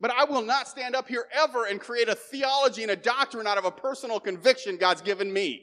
But 0.00 0.10
I 0.10 0.24
will 0.24 0.42
not 0.42 0.68
stand 0.68 0.94
up 0.94 1.08
here 1.08 1.24
ever 1.32 1.64
and 1.64 1.80
create 1.80 2.10
a 2.10 2.14
theology 2.14 2.82
and 2.82 2.90
a 2.90 2.96
doctrine 2.96 3.46
out 3.46 3.56
of 3.56 3.64
a 3.64 3.70
personal 3.70 4.20
conviction 4.20 4.76
God's 4.76 5.00
given 5.00 5.32
me. 5.32 5.62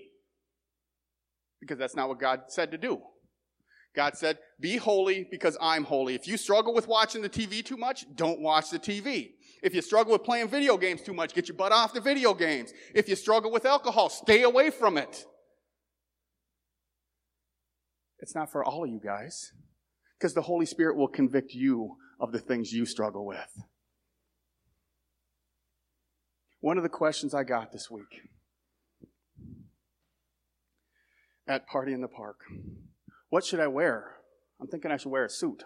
Because 1.60 1.78
that's 1.78 1.96
not 1.96 2.10
what 2.10 2.20
God 2.20 2.44
said 2.48 2.72
to 2.72 2.80
do. 2.80 3.00
God 3.96 4.18
said, 4.18 4.40
be 4.60 4.78
holy 4.78 5.28
because 5.30 5.56
I'm 5.62 5.84
holy. 5.84 6.16
If 6.16 6.28
you 6.28 6.38
struggle 6.38 6.74
with 6.74 6.88
watching 6.88 7.22
the 7.22 7.30
TV 7.30 7.64
too 7.64 7.78
much, 7.78 8.06
don't 8.16 8.40
watch 8.40 8.72
the 8.72 8.80
TV. 8.80 9.34
If 9.62 9.76
you 9.76 9.82
struggle 9.82 10.14
with 10.14 10.24
playing 10.24 10.48
video 10.48 10.78
games 10.78 11.02
too 11.02 11.14
much, 11.14 11.34
get 11.34 11.48
your 11.48 11.58
butt 11.58 11.72
off 11.72 11.94
the 11.94 12.02
video 12.02 12.34
games. 12.34 12.74
If 12.96 13.08
you 13.08 13.16
struggle 13.16 13.52
with 13.52 13.66
alcohol, 13.66 14.10
stay 14.10 14.42
away 14.44 14.70
from 14.70 14.98
it. 14.98 15.26
It's 18.20 18.36
not 18.36 18.52
for 18.52 18.64
all 18.64 18.84
of 18.84 18.90
you 18.90 19.00
guys. 19.04 19.52
Because 20.18 20.34
the 20.34 20.44
Holy 20.44 20.66
Spirit 20.66 20.98
will 20.98 21.08
convict 21.08 21.54
you 21.54 21.98
of 22.20 22.32
the 22.32 22.40
things 22.40 22.72
you 22.72 22.86
struggle 22.86 23.26
with. 23.26 23.64
One 26.60 26.78
of 26.78 26.84
the 26.84 26.90
questions 26.90 27.34
I 27.34 27.44
got 27.44 27.72
this 27.72 27.90
week 27.90 28.30
at 31.48 31.68
Party 31.68 31.92
in 31.92 32.02
the 32.02 32.08
Park 32.08 32.38
what 33.32 33.46
should 33.46 33.62
I 33.62 33.68
wear? 33.68 34.18
I'm 34.60 34.68
thinking 34.68 34.92
I 34.92 34.98
should 34.98 35.10
wear 35.10 35.24
a 35.24 35.30
suit. 35.30 35.64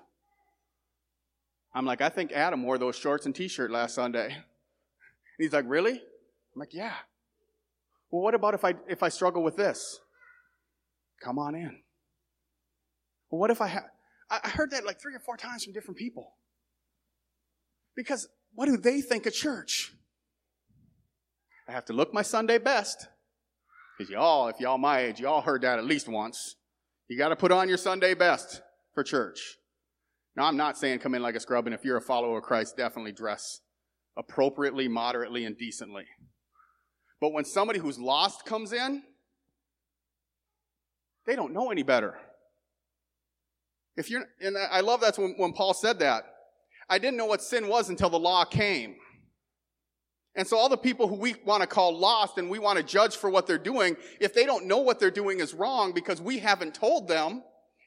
I'm 1.76 1.86
like, 1.86 2.02
I 2.02 2.10
think 2.10 2.32
Adam 2.32 2.64
wore 2.64 2.78
those 2.78 2.96
shorts 2.96 3.26
and 3.26 3.36
t 3.36 3.50
shirt 3.50 3.70
last 3.70 3.94
Sunday. 3.94 4.28
And 4.28 4.44
he's 5.38 5.54
like, 5.54 5.66
Really? 5.68 5.92
I'm 5.92 6.60
like, 6.60 6.74
Yeah. 6.74 6.94
Well, 8.10 8.22
what 8.22 8.34
about 8.34 8.54
if 8.54 8.64
I 8.64 8.76
if 8.88 9.04
I 9.04 9.10
struggle 9.10 9.44
with 9.44 9.58
this? 9.58 10.00
Come 11.22 11.38
on 11.38 11.54
in. 11.54 11.82
Well, 13.30 13.40
what 13.42 13.52
if 13.52 13.62
I 13.62 13.68
have 13.68 13.84
I 14.30 14.50
heard 14.50 14.72
that 14.72 14.86
like 14.86 15.00
three 15.00 15.14
or 15.14 15.20
four 15.20 15.38
times 15.38 15.64
from 15.64 15.74
different 15.74 15.98
people. 15.98 16.34
Because 17.96 18.28
what 18.54 18.66
do 18.66 18.78
they 18.78 19.02
think 19.02 19.26
of 19.26 19.34
church? 19.34 19.94
I 21.68 21.72
have 21.74 21.86
to 21.86 21.94
look 21.94 22.14
my 22.14 22.22
Sunday 22.22 22.58
best. 22.58 23.08
Because 23.98 24.12
y'all, 24.12 24.48
if 24.48 24.60
y'all 24.60 24.78
my 24.78 25.00
age, 25.02 25.20
y'all 25.20 25.42
heard 25.42 25.62
that 25.62 25.78
at 25.78 25.86
least 25.86 26.08
once. 26.08 26.56
You 27.08 27.18
got 27.18 27.30
to 27.30 27.36
put 27.36 27.52
on 27.52 27.70
your 27.70 27.78
Sunday 27.78 28.14
best 28.14 28.62
for 28.94 29.04
church. 29.04 29.58
Now, 30.36 30.46
I'm 30.46 30.58
not 30.58 30.78
saying 30.78 31.00
come 31.00 31.16
in 31.16 31.22
like 31.22 31.36
a 31.36 31.40
scrub, 31.40 31.66
and 31.66 31.74
if 31.74 31.86
you're 31.86 31.98
a 31.98 32.02
follower 32.02 32.40
of 32.40 32.44
Christ, 32.44 32.76
definitely 32.76 33.14
dress 33.14 33.62
appropriately, 34.18 34.88
moderately, 34.88 35.46
and 35.46 35.58
decently. 35.58 36.06
But 37.22 37.34
when 37.34 37.46
somebody 37.46 37.80
who's 37.80 37.98
lost 37.98 38.46
comes 38.46 38.74
in, 38.74 39.04
they 41.26 41.36
don't 41.36 41.54
know 41.54 41.72
any 41.72 41.84
better. 41.84 42.16
If 43.98 44.10
you're, 44.10 44.26
and 44.42 44.58
I 44.58 44.82
love 44.82 45.02
that 45.02 45.18
when, 45.18 45.36
when 45.38 45.54
Paul 45.54 45.74
said 45.74 46.00
that. 46.00 46.26
I 46.90 47.00
didn't 47.00 47.18
know 47.18 47.26
what 47.26 47.42
sin 47.42 47.68
was 47.68 47.90
until 47.90 48.10
the 48.10 48.20
law 48.20 48.46
came. 48.46 48.96
And 50.36 50.46
so 50.46 50.58
all 50.58 50.70
the 50.70 50.78
people 50.78 51.08
who 51.08 51.16
we 51.16 51.36
want 51.46 51.62
to 51.62 51.68
call 51.68 51.98
lost 51.98 52.38
and 52.38 52.50
we 52.50 52.60
want 52.60 52.78
to 52.78 52.84
judge 52.84 53.16
for 53.16 53.30
what 53.30 53.48
they're 53.48 53.58
doing, 53.58 53.96
if 54.20 54.34
they 54.34 54.46
don't 54.46 54.66
know 54.66 54.80
what 54.80 55.00
they're 55.00 55.10
doing 55.10 55.40
is 55.40 55.54
wrong 55.54 55.94
because 55.94 56.22
we 56.22 56.40
haven't 56.40 56.76
told 56.76 57.08
them 57.08 57.42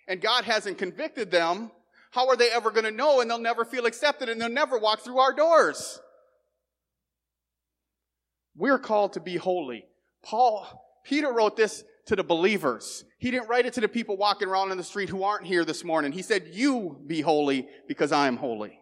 and 0.08 0.20
God 0.20 0.44
hasn't 0.44 0.78
convicted 0.78 1.30
them, 1.30 1.70
how 2.10 2.28
are 2.28 2.36
they 2.36 2.50
ever 2.50 2.70
going 2.70 2.84
to 2.84 2.90
know 2.90 3.20
and 3.20 3.30
they'll 3.30 3.38
never 3.38 3.64
feel 3.64 3.86
accepted 3.86 4.28
and 4.28 4.40
they'll 4.40 4.48
never 4.48 4.78
walk 4.78 5.00
through 5.00 5.18
our 5.18 5.32
doors? 5.32 6.00
We're 8.56 8.78
called 8.78 9.12
to 9.12 9.20
be 9.20 9.36
holy. 9.36 9.84
Paul, 10.24 10.84
Peter 11.04 11.32
wrote 11.32 11.56
this 11.56 11.84
to 12.06 12.16
the 12.16 12.24
believers. 12.24 13.04
He 13.18 13.30
didn't 13.30 13.48
write 13.48 13.66
it 13.66 13.74
to 13.74 13.80
the 13.80 13.88
people 13.88 14.16
walking 14.16 14.48
around 14.48 14.72
in 14.72 14.78
the 14.78 14.84
street 14.84 15.10
who 15.10 15.22
aren't 15.22 15.46
here 15.46 15.64
this 15.64 15.84
morning. 15.84 16.12
He 16.12 16.22
said, 16.22 16.48
you 16.52 16.98
be 17.06 17.20
holy 17.20 17.68
because 17.86 18.12
I 18.12 18.26
am 18.26 18.36
holy. 18.36 18.80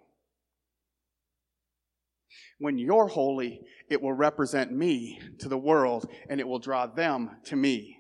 When 2.58 2.78
you're 2.78 3.08
holy, 3.08 3.60
it 3.90 4.00
will 4.00 4.12
represent 4.12 4.72
me 4.72 5.20
to 5.40 5.48
the 5.48 5.58
world 5.58 6.08
and 6.30 6.40
it 6.40 6.48
will 6.48 6.58
draw 6.58 6.86
them 6.86 7.30
to 7.44 7.56
me. 7.56 7.98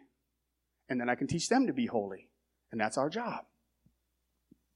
And 0.88 1.00
then 1.00 1.10
I 1.10 1.14
can 1.14 1.26
teach 1.26 1.48
them 1.48 1.66
to 1.66 1.72
be 1.72 1.86
holy. 1.86 2.28
And 2.72 2.80
that's 2.80 2.96
our 2.96 3.10
job. 3.10 3.44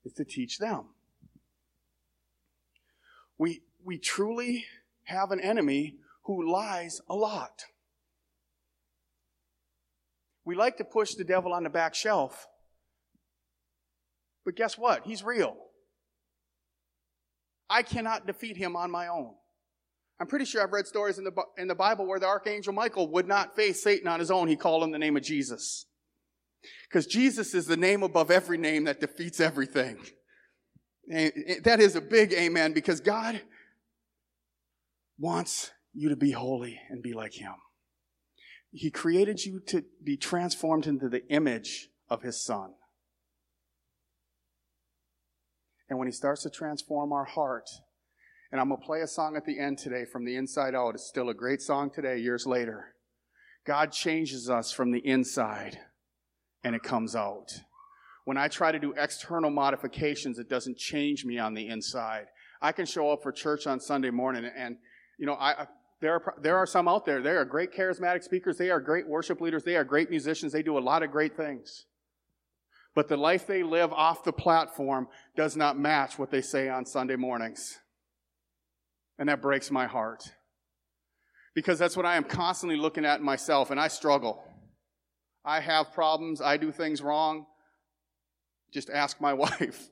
Is 0.05 0.13
to 0.15 0.25
teach 0.25 0.59
them. 0.59 0.87
We, 3.37 3.63
we 3.85 3.99
truly 3.99 4.65
have 5.05 5.31
an 5.31 5.41
enemy 5.41 5.97
who 6.25 6.51
lies 6.51 7.01
a 7.09 7.15
lot. 7.15 7.65
We 10.45 10.55
like 10.55 10.79
to 10.79 10.85
push 10.85 11.15
the 11.15 11.25
devil 11.25 11.53
on 11.53 11.65
the 11.65 11.71
back 11.71 11.95
shelf. 11.95 12.47
But 14.45 14.57
guess 14.57 14.79
what? 14.79 15.05
He's 15.05 15.23
real. 15.23 15.57
I 17.69 17.83
cannot 17.83 18.27
defeat 18.27 18.57
him 18.57 18.75
on 18.75 18.91
my 18.91 19.09
own. 19.09 19.35
I'm 20.19 20.27
pretty 20.27 20.45
sure 20.45 20.63
I've 20.63 20.73
read 20.73 20.87
stories 20.87 21.19
in 21.19 21.25
the, 21.25 21.33
in 21.57 21.69
the 21.69 21.75
Bible 21.75 22.07
where 22.07 22.19
the 22.19 22.27
archangel 22.27 22.73
Michael 22.73 23.11
would 23.13 23.29
not 23.29 23.57
face 23.57 23.83
Satan 23.83 24.09
on 24.09 24.19
his 24.19 24.31
own. 24.31 24.49
He 24.49 24.57
called 24.57 24.83
him 24.83 24.91
the 24.91 24.99
name 24.99 25.17
of 25.17 25.23
Jesus. 25.23 25.87
Because 26.89 27.07
Jesus 27.07 27.55
is 27.55 27.67
the 27.67 27.77
name 27.77 28.03
above 28.03 28.31
every 28.31 28.59
name 28.59 28.85
that 28.85 29.01
defeats 29.01 29.41
everything. 29.41 29.99
And 31.11 31.33
that 31.65 31.81
is 31.81 31.97
a 31.97 32.01
big 32.01 32.33
amen 32.33 32.73
because 32.73 33.01
God 33.01 33.41
wants 35.19 35.71
you 35.93 36.09
to 36.09 36.17
be 36.17 36.33
holy 36.33 36.81
and 36.89 37.03
be 37.03 37.13
like 37.13 37.35
Him. 37.35 37.55
He 38.73 38.91
created 38.91 39.45
you 39.45 39.61
to 39.69 39.85
be 40.03 40.17
transformed 40.17 40.87
into 40.87 41.09
the 41.09 41.27
image 41.29 41.89
of 42.09 42.23
His 42.23 42.43
Son. 42.43 42.75
And 45.89 45.99
when 45.99 46.07
He 46.07 46.13
starts 46.13 46.43
to 46.45 46.51
transform 46.51 47.13
our 47.13 47.25
heart, 47.25 47.69
and 48.53 48.61
I'm 48.61 48.69
going 48.69 48.81
to 48.81 48.87
play 48.87 49.01
a 49.01 49.07
song 49.07 49.37
at 49.37 49.45
the 49.45 49.59
end 49.59 49.79
today 49.79 50.05
from 50.05 50.25
the 50.25 50.37
inside 50.37 50.75
out. 50.75 50.95
It's 50.95 51.07
still 51.07 51.29
a 51.29 51.35
great 51.35 51.63
song 51.63 51.91
today, 51.91 52.19
years 52.19 52.47
later. 52.47 52.97
God 53.65 53.93
changes 53.93 54.51
us 54.51 54.73
from 54.73 54.91
the 54.91 55.07
inside 55.07 55.79
and 56.65 56.75
it 56.75 56.83
comes 56.83 57.17
out. 57.17 57.51
When 58.25 58.37
I 58.37 58.49
try 58.49 58.71
to 58.71 58.79
do 58.79 58.95
external 58.97 59.51
modifications, 59.51 60.39
it 60.39 60.49
doesn't 60.49 60.77
change 60.77 61.25
me 61.25 61.39
on 61.39 61.55
the 61.55 61.69
inside. 61.69 62.27
I 62.61 62.73
can 62.73 62.87
show 62.87 63.11
up 63.11 63.23
for 63.23 63.33
church 63.33 63.67
on 63.67 63.81
Sunday 63.81 64.11
morning 64.11 64.49
and, 64.57 64.77
you 65.19 65.27
know, 65.27 65.35
I, 65.35 65.67
there 66.01 66.15
are, 66.15 66.35
there 66.41 66.57
are 66.57 66.67
some 66.67 66.89
out 66.89 67.05
there. 67.05 67.23
They 67.23 67.31
are 67.31 67.45
great 67.45 67.73
charismatic 67.73 68.23
speakers. 68.23 68.57
They 68.57 68.71
are 68.71 68.81
great 68.81 69.07
worship 69.07 69.41
leaders. 69.41 69.65
They 69.65 69.77
are 69.77 69.85
great 69.85 70.11
musicians. 70.11 70.53
They 70.53 70.63
do 70.63 70.79
a 70.79 70.81
lot 70.81 71.03
of 71.03 71.11
great 71.11 71.37
things. 71.37 71.85
But 72.95 73.09
the 73.09 73.17
life 73.17 73.47
they 73.47 73.63
live 73.63 73.93
off 73.93 74.25
the 74.25 74.33
platform 74.33 75.09
does 75.37 75.57
not 75.57 75.79
match 75.79 76.19
what 76.19 76.31
they 76.31 76.41
say 76.41 76.69
on 76.69 76.87
Sunday 76.87 77.17
mornings. 77.17 77.79
And 79.19 79.29
that 79.29 79.43
breaks 79.43 79.71
my 79.71 79.87
heart. 79.87 80.25
Because 81.55 81.79
that's 81.79 81.97
what 81.97 82.07
I 82.07 82.17
am 82.17 82.25
constantly 82.25 82.77
looking 82.77 83.05
at 83.05 83.23
myself, 83.23 83.71
and 83.71 83.79
I 83.79 83.89
struggle. 83.89 84.43
I 85.45 85.61
have 85.61 85.93
problems. 85.93 86.41
I 86.41 86.57
do 86.57 86.71
things 86.73 87.03
wrong. 87.03 87.47
Just 88.73 88.91
ask 88.91 89.21
my 89.21 89.33
wife. 89.35 89.91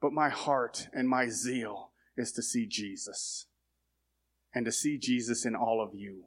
But 0.00 0.12
my 0.12 0.28
heart 0.28 0.88
and 0.92 1.08
my 1.08 1.28
zeal 1.28 1.90
is 2.16 2.32
to 2.32 2.42
see 2.42 2.66
Jesus. 2.66 3.46
And 4.54 4.64
to 4.64 4.72
see 4.72 4.98
Jesus 4.98 5.44
in 5.44 5.54
all 5.54 5.82
of 5.82 5.94
you. 5.94 6.24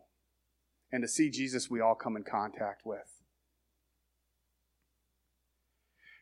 And 0.92 1.04
to 1.04 1.08
see 1.08 1.30
Jesus 1.30 1.70
we 1.70 1.82
all 1.82 1.96
come 1.96 2.16
in 2.16 2.24
contact 2.24 2.82
with. 2.86 3.22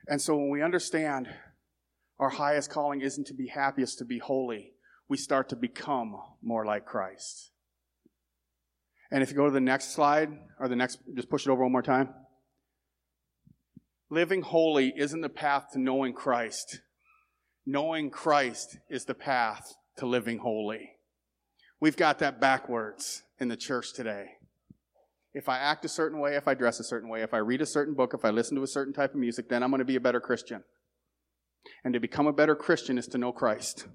And 0.07 0.21
so 0.21 0.35
when 0.35 0.49
we 0.49 0.63
understand 0.63 1.27
our 2.19 2.29
highest 2.29 2.69
calling 2.69 3.01
isn't 3.01 3.27
to 3.27 3.33
be 3.33 3.47
happiest, 3.47 3.97
to 3.97 4.05
be 4.05 4.19
holy. 4.19 4.73
We 5.09 5.17
start 5.17 5.49
to 5.49 5.55
become 5.55 6.15
more 6.41 6.65
like 6.65 6.85
Christ. 6.85 7.51
And 9.11 9.21
if 9.21 9.29
you 9.29 9.35
go 9.35 9.45
to 9.45 9.51
the 9.51 9.59
next 9.59 9.93
slide, 9.93 10.29
or 10.59 10.69
the 10.69 10.75
next, 10.75 10.99
just 11.15 11.29
push 11.29 11.45
it 11.45 11.51
over 11.51 11.63
one 11.63 11.71
more 11.71 11.81
time. 11.81 12.13
Living 14.09 14.41
holy 14.41 14.93
isn't 14.95 15.21
the 15.21 15.29
path 15.29 15.67
to 15.73 15.79
knowing 15.79 16.13
Christ. 16.13 16.81
Knowing 17.65 18.09
Christ 18.09 18.77
is 18.89 19.05
the 19.05 19.13
path 19.13 19.73
to 19.97 20.05
living 20.05 20.39
holy. 20.39 20.91
We've 21.79 21.97
got 21.97 22.19
that 22.19 22.39
backwards 22.39 23.23
in 23.39 23.47
the 23.47 23.57
church 23.57 23.93
today. 23.93 24.37
If 25.33 25.49
I 25.49 25.57
act 25.57 25.85
a 25.85 25.89
certain 25.89 26.19
way, 26.19 26.35
if 26.35 26.47
I 26.47 26.53
dress 26.53 26.79
a 26.79 26.83
certain 26.83 27.09
way, 27.09 27.21
if 27.21 27.33
I 27.33 27.37
read 27.37 27.61
a 27.61 27.65
certain 27.65 27.93
book, 27.93 28.13
if 28.13 28.25
I 28.25 28.29
listen 28.29 28.57
to 28.57 28.63
a 28.63 28.67
certain 28.67 28.93
type 28.93 29.13
of 29.13 29.19
music, 29.19 29.49
then 29.49 29.63
I'm 29.63 29.71
going 29.71 29.79
to 29.79 29.85
be 29.85 29.95
a 29.95 30.01
better 30.01 30.19
Christian. 30.19 30.63
And 31.83 31.93
to 31.93 31.99
become 31.99 32.27
a 32.27 32.33
better 32.33 32.55
Christian 32.55 32.97
is 32.97 33.07
to 33.07 33.17
know 33.17 33.31
Christ. 33.31 33.87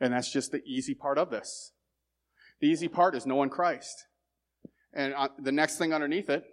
And 0.00 0.12
that's 0.12 0.32
just 0.32 0.52
the 0.52 0.62
easy 0.64 0.94
part 0.94 1.18
of 1.18 1.30
this. 1.30 1.72
The 2.60 2.68
easy 2.68 2.88
part 2.88 3.14
is 3.14 3.26
knowing 3.26 3.50
Christ. 3.50 4.06
And 4.92 5.14
uh, 5.14 5.28
the 5.38 5.52
next 5.52 5.78
thing 5.78 5.92
underneath 5.92 6.28
it 6.28 6.44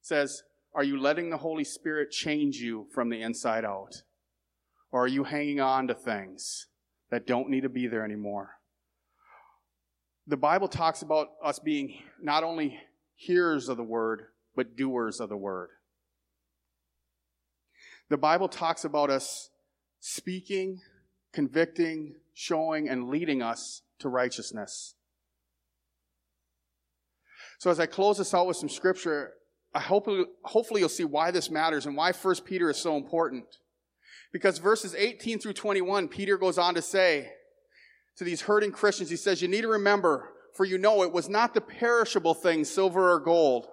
says, 0.00 0.42
Are 0.74 0.84
you 0.84 1.00
letting 1.00 1.30
the 1.30 1.36
Holy 1.36 1.64
Spirit 1.64 2.10
change 2.10 2.56
you 2.56 2.86
from 2.94 3.10
the 3.10 3.20
inside 3.20 3.64
out? 3.64 4.02
Or 4.90 5.04
are 5.04 5.08
you 5.08 5.24
hanging 5.24 5.60
on 5.60 5.88
to 5.88 5.94
things 5.94 6.66
that 7.10 7.26
don't 7.26 7.48
need 7.48 7.62
to 7.62 7.68
be 7.68 7.86
there 7.86 8.04
anymore? 8.04 8.50
The 10.26 10.36
Bible 10.36 10.68
talks 10.68 11.02
about 11.02 11.30
us 11.42 11.58
being 11.58 11.98
not 12.20 12.44
only 12.44 12.78
hearers 13.14 13.68
of 13.68 13.76
the 13.76 13.82
word, 13.82 14.26
but 14.54 14.76
doers 14.76 15.18
of 15.20 15.28
the 15.28 15.36
word. 15.36 15.70
The 18.08 18.18
Bible 18.18 18.48
talks 18.48 18.84
about 18.84 19.10
us 19.10 19.50
speaking, 19.98 20.80
convicting, 21.32 22.16
showing, 22.34 22.88
and 22.88 23.08
leading 23.08 23.42
us 23.42 23.82
to 23.98 24.08
righteousness. 24.08 24.94
So 27.62 27.70
as 27.70 27.78
I 27.78 27.86
close 27.86 28.18
this 28.18 28.34
out 28.34 28.48
with 28.48 28.56
some 28.56 28.68
scripture, 28.68 29.34
I 29.72 29.78
hope, 29.78 30.08
hopefully 30.42 30.80
you'll 30.80 30.88
see 30.88 31.04
why 31.04 31.30
this 31.30 31.48
matters 31.48 31.86
and 31.86 31.96
why 31.96 32.10
1 32.10 32.34
Peter 32.44 32.68
is 32.70 32.76
so 32.76 32.96
important. 32.96 33.44
Because 34.32 34.58
verses 34.58 34.96
18 34.96 35.38
through 35.38 35.52
21, 35.52 36.08
Peter 36.08 36.36
goes 36.36 36.58
on 36.58 36.74
to 36.74 36.82
say 36.82 37.30
to 38.16 38.24
these 38.24 38.40
hurting 38.40 38.72
Christians, 38.72 39.10
he 39.10 39.16
says, 39.16 39.40
you 39.40 39.46
need 39.46 39.60
to 39.60 39.68
remember, 39.68 40.30
for 40.56 40.64
you 40.64 40.76
know 40.76 41.04
it 41.04 41.12
was 41.12 41.28
not 41.28 41.54
the 41.54 41.60
perishable 41.60 42.34
things, 42.34 42.68
silver 42.68 43.12
or 43.12 43.20
gold, 43.20 43.68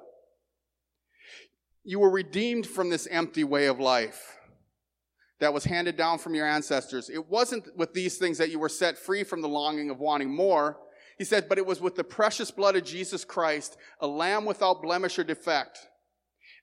You 1.83 1.99
were 1.99 2.11
redeemed 2.11 2.67
from 2.67 2.91
this 2.91 3.07
empty 3.09 3.43
way 3.43 3.65
of 3.65 3.79
life 3.79 4.37
that 5.39 5.51
was 5.51 5.63
handed 5.63 5.97
down 5.97 6.19
from 6.19 6.35
your 6.35 6.45
ancestors. 6.45 7.09
It 7.09 7.27
wasn't 7.27 7.75
with 7.75 7.95
these 7.95 8.19
things 8.19 8.37
that 8.37 8.51
you 8.51 8.59
were 8.59 8.69
set 8.69 8.99
free 8.99 9.23
from 9.23 9.41
the 9.41 9.49
longing 9.49 9.89
of 9.89 9.97
wanting 9.97 10.29
more. 10.29 10.77
He 11.19 11.25
said, 11.25 11.49
but 11.49 11.57
it 11.57 11.65
was 11.65 11.81
with 11.81 11.97
the 11.97 12.03
precious 12.05 12.49
blood 12.49 12.77
of 12.77 12.85
Jesus 12.85 13.25
Christ, 13.25 13.77
a 13.99 14.07
lamb 14.07 14.45
without 14.45 14.81
blemish 14.81 15.19
or 15.19 15.25
defect. 15.25 15.77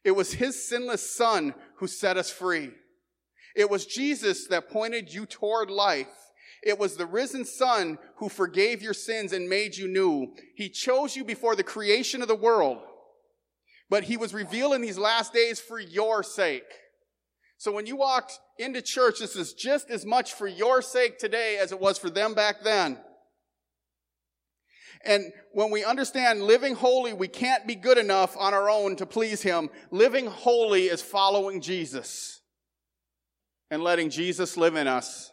It 0.02 0.12
was 0.12 0.32
his 0.32 0.66
sinless 0.66 1.14
son 1.14 1.54
who 1.76 1.86
set 1.86 2.16
us 2.16 2.30
free. 2.30 2.70
It 3.54 3.68
was 3.68 3.84
Jesus 3.84 4.46
that 4.48 4.70
pointed 4.70 5.12
you 5.12 5.26
toward 5.26 5.70
life. 5.70 6.08
It 6.62 6.78
was 6.78 6.96
the 6.96 7.04
risen 7.04 7.44
son 7.44 7.98
who 8.16 8.30
forgave 8.30 8.80
your 8.80 8.94
sins 8.94 9.34
and 9.34 9.46
made 9.46 9.76
you 9.76 9.88
new. 9.88 10.34
He 10.54 10.70
chose 10.70 11.14
you 11.14 11.22
before 11.22 11.54
the 11.54 11.62
creation 11.62 12.22
of 12.22 12.28
the 12.28 12.34
world, 12.34 12.78
but 13.90 14.04
he 14.04 14.16
was 14.16 14.32
revealed 14.32 14.72
in 14.72 14.80
these 14.80 14.98
last 14.98 15.34
days 15.34 15.60
for 15.60 15.78
your 15.78 16.22
sake. 16.22 16.64
So 17.58 17.72
when 17.72 17.84
you 17.84 17.96
walked 17.96 18.38
into 18.58 18.80
church, 18.80 19.18
this 19.18 19.36
is 19.36 19.52
just 19.52 19.90
as 19.90 20.06
much 20.06 20.32
for 20.32 20.46
your 20.46 20.80
sake 20.80 21.18
today 21.18 21.58
as 21.58 21.72
it 21.72 21.80
was 21.80 21.98
for 21.98 22.08
them 22.08 22.32
back 22.32 22.62
then. 22.64 22.98
And 25.06 25.32
when 25.52 25.70
we 25.70 25.84
understand 25.84 26.42
living 26.42 26.74
holy, 26.74 27.12
we 27.12 27.28
can't 27.28 27.66
be 27.66 27.74
good 27.74 27.98
enough 27.98 28.36
on 28.36 28.54
our 28.54 28.68
own 28.68 28.96
to 28.96 29.06
please 29.06 29.42
Him. 29.42 29.70
Living 29.90 30.26
holy 30.26 30.86
is 30.86 31.00
following 31.00 31.60
Jesus 31.60 32.40
and 33.70 33.82
letting 33.82 34.10
Jesus 34.10 34.56
live 34.56 34.76
in 34.76 34.86
us. 34.86 35.32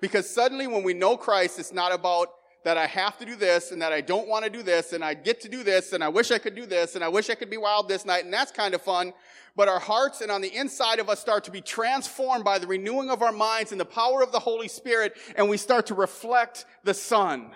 Because 0.00 0.28
suddenly 0.28 0.66
when 0.66 0.82
we 0.82 0.94
know 0.94 1.16
Christ, 1.16 1.58
it's 1.58 1.72
not 1.72 1.92
about 1.92 2.28
that 2.64 2.78
I 2.78 2.86
have 2.86 3.18
to 3.18 3.24
do 3.24 3.36
this 3.36 3.72
and 3.72 3.82
that 3.82 3.92
I 3.92 4.00
don't 4.00 4.28
want 4.28 4.44
to 4.44 4.50
do 4.50 4.62
this 4.62 4.92
and 4.92 5.04
I 5.04 5.14
get 5.14 5.40
to 5.42 5.48
do 5.48 5.62
this 5.64 5.92
and 5.92 6.02
I 6.02 6.08
wish 6.08 6.30
I 6.30 6.38
could 6.38 6.54
do 6.54 6.66
this 6.66 6.94
and 6.94 7.04
I 7.04 7.08
wish 7.08 7.28
I 7.28 7.34
could 7.34 7.50
be 7.50 7.56
wild 7.56 7.88
this 7.88 8.04
night 8.04 8.24
and 8.24 8.32
that's 8.32 8.52
kind 8.52 8.74
of 8.74 8.82
fun. 8.82 9.12
But 9.56 9.68
our 9.68 9.80
hearts 9.80 10.20
and 10.20 10.30
on 10.30 10.40
the 10.40 10.54
inside 10.54 10.98
of 10.98 11.08
us 11.08 11.20
start 11.20 11.44
to 11.44 11.50
be 11.50 11.60
transformed 11.60 12.44
by 12.44 12.58
the 12.58 12.66
renewing 12.66 13.10
of 13.10 13.20
our 13.20 13.32
minds 13.32 13.72
and 13.72 13.80
the 13.80 13.84
power 13.84 14.22
of 14.22 14.32
the 14.32 14.38
Holy 14.38 14.68
Spirit 14.68 15.16
and 15.36 15.48
we 15.48 15.56
start 15.56 15.86
to 15.86 15.94
reflect 15.94 16.64
the 16.84 16.94
Son. 16.94 17.50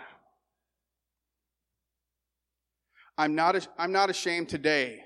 I'm 3.18 3.34
not, 3.34 3.66
I'm 3.78 3.92
not 3.92 4.10
ashamed 4.10 4.48
today 4.48 5.00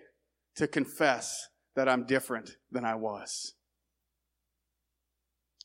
to 0.57 0.67
confess 0.67 1.49
that 1.77 1.89
I'm 1.89 2.05
different 2.05 2.57
than 2.71 2.85
I 2.85 2.97
was. 2.97 3.55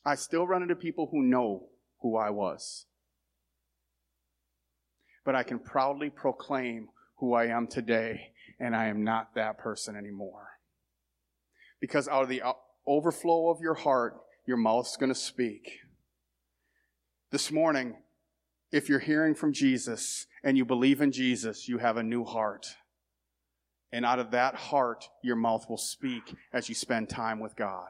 I 0.04 0.14
still 0.14 0.46
run 0.46 0.62
into 0.62 0.76
people 0.76 1.08
who 1.10 1.22
know 1.22 1.68
who 2.00 2.16
I 2.16 2.30
was 2.30 2.86
but 5.26 5.34
I 5.34 5.42
can 5.42 5.58
proudly 5.58 6.08
proclaim 6.08 6.88
who 7.16 7.34
I 7.34 7.46
am 7.46 7.66
today, 7.66 8.32
and 8.60 8.74
I 8.76 8.86
am 8.86 9.02
not 9.02 9.34
that 9.34 9.58
person 9.58 9.96
anymore. 9.96 10.50
Because 11.80 12.06
out 12.06 12.22
of 12.22 12.28
the 12.28 12.42
uh, 12.42 12.52
overflow 12.86 13.50
of 13.50 13.60
your 13.60 13.74
heart, 13.74 14.14
your 14.46 14.56
mouth's 14.56 14.96
going 14.96 15.12
to 15.12 15.18
speak. 15.18 15.80
This 17.32 17.50
morning, 17.50 17.96
if 18.72 18.88
you're 18.88 18.98
hearing 18.98 19.34
from 19.34 19.52
Jesus 19.52 20.26
and 20.42 20.56
you 20.56 20.64
believe 20.64 21.00
in 21.00 21.12
Jesus, 21.12 21.68
you 21.68 21.78
have 21.78 21.96
a 21.96 22.02
new 22.02 22.24
heart. 22.24 22.66
And 23.92 24.04
out 24.04 24.18
of 24.18 24.32
that 24.32 24.54
heart, 24.54 25.08
your 25.22 25.36
mouth 25.36 25.66
will 25.68 25.78
speak 25.78 26.34
as 26.52 26.68
you 26.68 26.74
spend 26.74 27.08
time 27.08 27.40
with 27.40 27.56
God. 27.56 27.88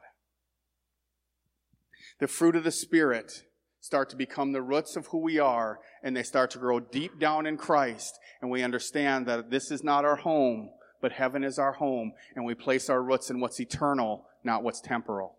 The 2.20 2.28
fruit 2.28 2.56
of 2.56 2.64
the 2.64 2.70
Spirit 2.70 3.44
start 3.80 4.10
to 4.10 4.16
become 4.16 4.52
the 4.52 4.62
roots 4.62 4.96
of 4.96 5.06
who 5.08 5.18
we 5.18 5.38
are 5.38 5.80
and 6.02 6.16
they 6.16 6.22
start 6.22 6.50
to 6.50 6.58
grow 6.58 6.80
deep 6.80 7.18
down 7.18 7.46
in 7.46 7.56
Christ 7.56 8.18
and 8.40 8.50
we 8.50 8.62
understand 8.62 9.26
that 9.26 9.50
this 9.50 9.70
is 9.70 9.84
not 9.84 10.04
our 10.04 10.16
home, 10.16 10.70
but 11.00 11.12
heaven 11.12 11.44
is 11.44 11.58
our 11.58 11.72
home 11.72 12.12
and 12.34 12.44
we 12.44 12.54
place 12.54 12.90
our 12.90 13.02
roots 13.02 13.30
in 13.30 13.40
what's 13.40 13.60
eternal, 13.60 14.26
not 14.44 14.62
what's 14.62 14.80
temporal. 14.80 15.36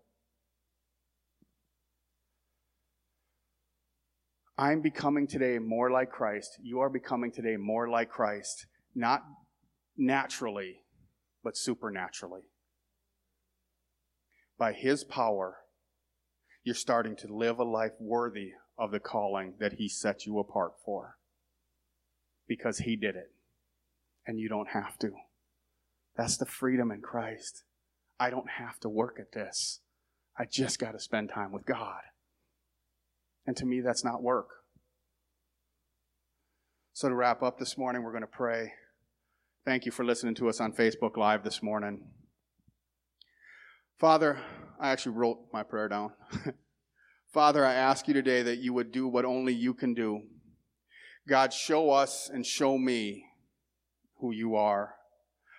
I'm 4.60 4.80
becoming 4.80 5.28
today 5.28 5.60
more 5.60 5.88
like 5.88 6.10
Christ. 6.10 6.58
You 6.60 6.80
are 6.80 6.90
becoming 6.90 7.30
today 7.30 7.56
more 7.56 7.88
like 7.88 8.10
Christ, 8.10 8.66
not 8.92 9.22
naturally, 9.96 10.82
but 11.44 11.56
supernaturally. 11.56 12.42
By 14.58 14.72
His 14.72 15.04
power, 15.04 15.58
you're 16.64 16.74
starting 16.74 17.14
to 17.18 17.32
live 17.32 17.60
a 17.60 17.64
life 17.64 17.92
worthy 18.00 18.50
of 18.76 18.90
the 18.90 18.98
calling 18.98 19.54
that 19.60 19.74
He 19.74 19.88
set 19.88 20.26
you 20.26 20.40
apart 20.40 20.72
for. 20.84 21.18
Because 22.48 22.78
He 22.78 22.96
did 22.96 23.14
it. 23.14 23.30
And 24.26 24.40
you 24.40 24.48
don't 24.48 24.70
have 24.70 24.98
to. 24.98 25.12
That's 26.16 26.36
the 26.36 26.46
freedom 26.46 26.90
in 26.90 27.00
Christ. 27.00 27.62
I 28.18 28.30
don't 28.30 28.50
have 28.50 28.80
to 28.80 28.88
work 28.88 29.18
at 29.20 29.30
this. 29.30 29.82
I 30.36 30.46
just 30.50 30.80
got 30.80 30.92
to 30.92 31.00
spend 31.00 31.30
time 31.32 31.52
with 31.52 31.64
God. 31.64 32.00
And 33.48 33.56
to 33.56 33.64
me, 33.64 33.80
that's 33.80 34.04
not 34.04 34.22
work. 34.22 34.50
So, 36.92 37.08
to 37.08 37.14
wrap 37.14 37.42
up 37.42 37.58
this 37.58 37.78
morning, 37.78 38.02
we're 38.02 38.12
going 38.12 38.20
to 38.20 38.26
pray. 38.26 38.72
Thank 39.64 39.86
you 39.86 39.90
for 39.90 40.04
listening 40.04 40.34
to 40.34 40.50
us 40.50 40.60
on 40.60 40.74
Facebook 40.74 41.16
Live 41.16 41.44
this 41.44 41.62
morning. 41.62 42.08
Father, 43.98 44.38
I 44.78 44.90
actually 44.90 45.16
wrote 45.16 45.38
my 45.50 45.62
prayer 45.62 45.88
down. 45.88 46.12
Father, 47.32 47.64
I 47.64 47.72
ask 47.72 48.06
you 48.06 48.12
today 48.12 48.42
that 48.42 48.58
you 48.58 48.74
would 48.74 48.92
do 48.92 49.08
what 49.08 49.24
only 49.24 49.54
you 49.54 49.72
can 49.72 49.94
do. 49.94 50.24
God, 51.26 51.54
show 51.54 51.88
us 51.88 52.28
and 52.30 52.44
show 52.44 52.76
me 52.76 53.24
who 54.20 54.30
you 54.30 54.56
are. 54.56 54.96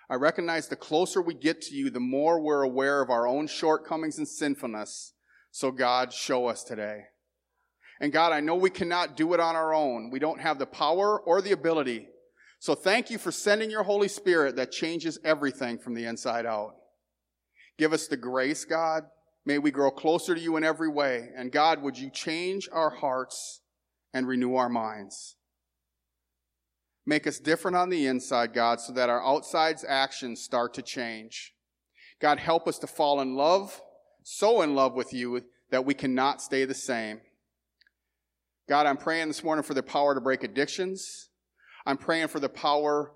I 0.08 0.14
recognize 0.14 0.68
the 0.68 0.76
closer 0.76 1.20
we 1.20 1.34
get 1.34 1.60
to 1.62 1.74
you, 1.74 1.90
the 1.90 1.98
more 1.98 2.40
we're 2.40 2.62
aware 2.62 3.02
of 3.02 3.10
our 3.10 3.26
own 3.26 3.48
shortcomings 3.48 4.16
and 4.16 4.28
sinfulness. 4.28 5.14
So, 5.50 5.72
God, 5.72 6.12
show 6.12 6.46
us 6.46 6.62
today. 6.62 7.06
And 8.00 8.12
God, 8.12 8.32
I 8.32 8.40
know 8.40 8.54
we 8.54 8.70
cannot 8.70 9.16
do 9.16 9.34
it 9.34 9.40
on 9.40 9.56
our 9.56 9.74
own. 9.74 10.10
We 10.10 10.18
don't 10.18 10.40
have 10.40 10.58
the 10.58 10.66
power 10.66 11.20
or 11.20 11.42
the 11.42 11.52
ability. 11.52 12.08
So, 12.58 12.74
thank 12.74 13.10
you 13.10 13.18
for 13.18 13.32
sending 13.32 13.70
your 13.70 13.82
Holy 13.82 14.08
Spirit 14.08 14.56
that 14.56 14.72
changes 14.72 15.18
everything 15.24 15.78
from 15.78 15.94
the 15.94 16.06
inside 16.06 16.46
out. 16.46 16.74
Give 17.78 17.92
us 17.92 18.06
the 18.06 18.16
grace, 18.16 18.64
God. 18.64 19.04
May 19.46 19.58
we 19.58 19.70
grow 19.70 19.90
closer 19.90 20.34
to 20.34 20.40
you 20.40 20.56
in 20.56 20.64
every 20.64 20.88
way. 20.88 21.30
And 21.34 21.50
God, 21.50 21.82
would 21.82 21.98
you 21.98 22.10
change 22.10 22.68
our 22.72 22.90
hearts 22.90 23.62
and 24.12 24.28
renew 24.28 24.56
our 24.56 24.68
minds? 24.68 25.36
Make 27.06 27.26
us 27.26 27.38
different 27.38 27.76
on 27.76 27.88
the 27.88 28.06
inside, 28.06 28.52
God, 28.52 28.80
so 28.80 28.92
that 28.92 29.08
our 29.08 29.26
outside's 29.26 29.84
actions 29.88 30.42
start 30.42 30.74
to 30.74 30.82
change. 30.82 31.54
God, 32.20 32.38
help 32.38 32.68
us 32.68 32.78
to 32.80 32.86
fall 32.86 33.20
in 33.20 33.34
love, 33.34 33.80
so 34.22 34.60
in 34.60 34.74
love 34.74 34.94
with 34.94 35.14
you 35.14 35.42
that 35.70 35.86
we 35.86 35.94
cannot 35.94 36.42
stay 36.42 36.66
the 36.66 36.74
same. 36.74 37.20
God, 38.70 38.86
I'm 38.86 38.98
praying 38.98 39.26
this 39.26 39.42
morning 39.42 39.64
for 39.64 39.74
the 39.74 39.82
power 39.82 40.14
to 40.14 40.20
break 40.20 40.44
addictions. 40.44 41.28
I'm 41.84 41.96
praying 41.96 42.28
for 42.28 42.38
the 42.38 42.48
power 42.48 43.10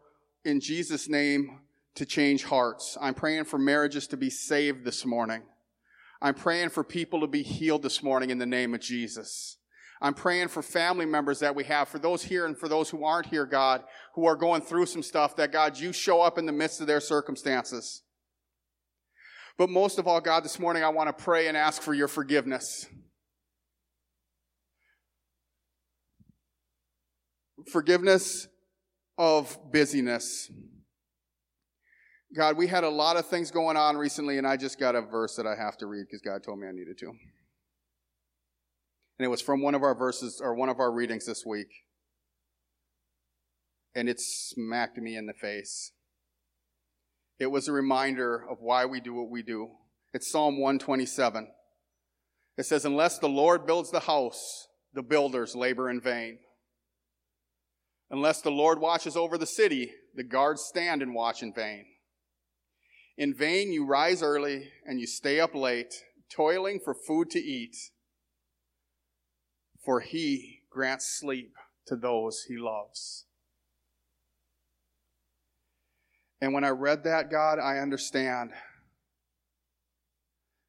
in 0.45 0.59
Jesus' 0.59 1.09
name 1.09 1.61
to 1.95 2.05
change 2.05 2.43
hearts. 2.43 2.99
I'm 3.01 3.14
praying 3.14 3.45
for 3.45 3.57
marriages 3.57 4.09
to 4.09 4.17
be 4.17 4.31
saved 4.31 4.85
this 4.85 5.07
morning. 5.07 5.43
I'm 6.21 6.35
praying 6.35 6.71
for 6.71 6.83
people 6.83 7.21
to 7.21 7.29
be 7.29 7.45
healed 7.45 7.85
this 7.85 8.03
morning 8.03 8.31
in 8.31 8.38
the 8.38 8.47
name 8.47 8.75
of 8.75 8.81
Jesus. 8.81 9.59
I'm 10.03 10.14
praying 10.14 10.49
for 10.49 10.61
family 10.61 11.07
members 11.07 11.38
that 11.38 11.55
we 11.55 11.62
have, 11.62 11.87
for 11.87 12.01
those 12.01 12.25
here 12.25 12.47
and 12.47 12.59
for 12.59 12.69
those 12.69 12.90
who 12.90 13.05
aren't 13.05 13.27
here, 13.27 13.47
God, 13.47 13.85
who 14.17 14.27
are 14.27 14.35
going 14.35 14.61
through 14.61 14.87
some 14.87 15.05
stuff, 15.05 15.37
that 15.37 15.53
God, 15.53 15.79
you 15.79 15.93
show 15.93 16.21
up 16.21 16.37
in 16.37 16.47
the 16.47 16.53
midst 16.53 16.81
of 16.81 16.88
their 16.88 17.01
circumstances. 17.01 18.03
But 19.57 19.71
most 19.71 20.01
of 20.01 20.09
all, 20.09 20.21
God, 20.21 20.45
this 20.45 20.59
morning 20.59 20.83
I 20.83 20.88
want 20.88 21.17
to 21.17 21.25
pray 21.25 21.47
and 21.47 21.57
ask 21.57 21.81
for 21.81 21.95
your 21.95 22.09
forgiveness. 22.09 22.88
Forgiveness 27.70 28.48
of 29.16 29.59
busyness. 29.72 30.50
God, 32.37 32.57
we 32.57 32.66
had 32.66 32.85
a 32.85 32.88
lot 32.88 33.16
of 33.16 33.27
things 33.27 33.50
going 33.50 33.77
on 33.77 33.96
recently, 33.96 34.38
and 34.38 34.46
I 34.46 34.57
just 34.57 34.79
got 34.79 34.96
a 34.96 35.00
verse 35.00 35.37
that 35.37 35.46
I 35.46 35.55
have 35.55 35.77
to 35.79 35.87
read 35.87 36.07
because 36.07 36.20
God 36.20 36.42
told 36.42 36.59
me 36.59 36.66
I 36.66 36.72
needed 36.72 36.98
to. 36.98 37.07
And 37.07 39.24
it 39.24 39.29
was 39.29 39.40
from 39.40 39.62
one 39.62 39.74
of 39.74 39.83
our 39.83 39.94
verses 39.94 40.40
or 40.42 40.55
one 40.55 40.68
of 40.68 40.81
our 40.81 40.90
readings 40.90 41.27
this 41.27 41.44
week. 41.46 41.68
And 43.94 44.09
it 44.09 44.20
smacked 44.20 44.98
me 44.98 45.16
in 45.16 45.27
the 45.27 45.33
face. 45.33 45.92
It 47.38 47.46
was 47.46 47.68
a 47.68 47.72
reminder 47.72 48.44
of 48.50 48.59
why 48.61 48.87
we 48.87 49.00
do 49.00 49.14
what 49.14 49.31
we 49.31 49.42
do. 49.42 49.70
It's 50.12 50.31
Psalm 50.31 50.61
127. 50.61 51.48
It 52.57 52.66
says, 52.66 52.85
Unless 52.85 53.18
the 53.18 53.29
Lord 53.29 53.66
builds 53.66 53.90
the 53.90 54.00
house, 54.00 54.68
the 54.92 55.03
builders 55.03 55.55
labor 55.55 55.88
in 55.88 56.00
vain. 56.00 56.38
Unless 58.11 58.43
the 58.43 58.51
Lord 58.51 58.81
watches 58.81 59.17
over 59.17 59.38
the 59.38 59.47
city, 59.47 59.93
the 60.14 60.23
guards 60.23 60.62
stand 60.62 61.03
and 61.03 61.14
watch 61.14 61.43
in 61.43 61.53
vain. 61.53 61.87
In 63.17 63.35
vain 63.35 63.73
you 63.73 63.87
rise 63.87 64.23
early 64.23 64.71
and 64.85 65.01
you 65.01 65.07
stay 65.07 65.40
up 65.40 65.55
late, 65.55 65.95
toiling 66.31 66.81
for 66.85 66.95
food 66.95 67.31
to 67.31 67.38
eat, 67.38 67.77
for 69.85 70.01
he 70.01 70.61
grants 70.71 71.07
sleep 71.07 71.55
to 71.87 71.97
those 71.97 72.45
he 72.49 72.57
loves. 72.57 73.27
And 76.40 76.53
when 76.53 76.64
I 76.64 76.71
read 76.71 77.05
that, 77.05 77.31
God, 77.31 77.59
I 77.59 77.79
understand 77.79 78.51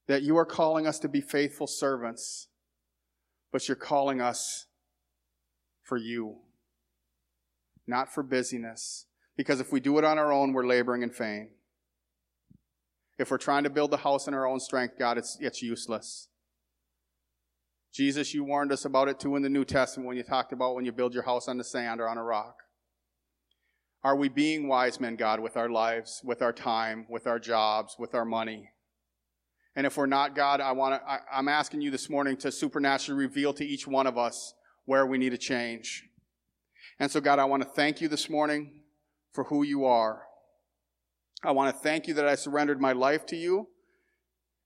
that 0.08 0.21
you 0.21 0.38
are 0.38 0.45
calling 0.45 0.86
us 0.86 1.00
to 1.00 1.10
be 1.10 1.21
faithful 1.21 1.67
servants, 1.67 2.48
but 3.52 3.67
you're 3.67 3.76
calling 3.76 4.21
us 4.21 4.67
for 5.82 5.98
you, 5.98 6.38
not 7.88 8.13
for 8.13 8.24
busyness. 8.24 9.06
Because 9.38 9.60
if 9.60 9.71
we 9.71 9.80
do 9.80 9.98
it 9.98 10.04
on 10.04 10.17
our 10.17 10.32
own, 10.32 10.54
we're 10.54 10.65
laboring 10.65 11.02
in 11.02 11.12
vain. 11.12 11.50
If 13.17 13.32
we're 13.32 13.38
trying 13.38 13.63
to 13.63 13.69
build 13.69 13.91
the 13.91 13.98
house 13.98 14.28
in 14.28 14.34
our 14.34 14.48
own 14.48 14.60
strength, 14.60 14.95
God, 15.00 15.17
it's, 15.17 15.38
it's 15.39 15.62
useless. 15.62 16.30
Jesus, 17.93 18.34
you 18.34 18.43
warned 18.43 18.74
us 18.74 18.84
about 18.84 19.08
it 19.08 19.19
too 19.19 19.38
in 19.38 19.41
the 19.41 19.50
New 19.50 19.63
Testament 19.63 20.08
when 20.08 20.17
you 20.17 20.24
talked 20.24 20.52
about 20.52 20.76
when 20.76 20.84
you 20.84 20.91
build 20.91 21.13
your 21.13 21.24
house 21.24 21.48
on 21.48 21.58
the 21.58 21.63
sand 21.63 22.02
or 22.02 22.10
on 22.10 22.17
a 22.17 22.24
rock. 22.24 22.58
Are 24.04 24.15
we 24.15 24.28
being 24.28 24.67
wise 24.67 25.00
men, 25.00 25.15
God, 25.15 25.39
with 25.39 25.56
our 25.58 25.69
lives, 25.69 26.21
with 26.24 26.41
our 26.41 26.54
time, 26.54 27.08
with 27.10 27.26
our 27.26 27.39
jobs, 27.39 27.95
with 27.98 28.13
our 28.13 28.26
money? 28.26 28.69
And 29.76 29.88
if 29.88 29.98
we're 29.98 30.06
not, 30.06 30.36
God, 30.36 30.62
I 30.62 30.74
want 30.74 31.02
to, 31.02 31.21
I'm 31.34 31.48
asking 31.48 31.82
you 31.82 31.89
this 31.89 32.10
morning 32.10 32.38
to 32.38 32.52
supernaturally 32.52 33.26
reveal 33.26 33.54
to 33.54 33.65
each 33.65 33.88
one 33.88 34.08
of 34.08 34.17
us 34.17 34.54
where 34.86 35.06
we 35.06 35.17
need 35.17 35.32
to 35.32 35.38
change. 35.38 36.04
And 36.99 37.12
so, 37.12 37.19
God, 37.19 37.39
I 37.39 37.45
want 37.45 37.63
to 37.63 37.69
thank 37.69 37.99
you 37.99 38.08
this 38.08 38.29
morning 38.29 38.81
for 39.34 39.45
who 39.45 39.63
you 39.63 39.86
are. 39.86 40.23
I 41.43 41.51
want 41.51 41.75
to 41.75 41.81
thank 41.81 42.08
you 42.08 42.13
that 42.15 42.27
I 42.27 42.36
surrendered 42.36 42.79
my 42.79 42.93
life 42.93 43.25
to 43.27 43.36
you 43.36 43.67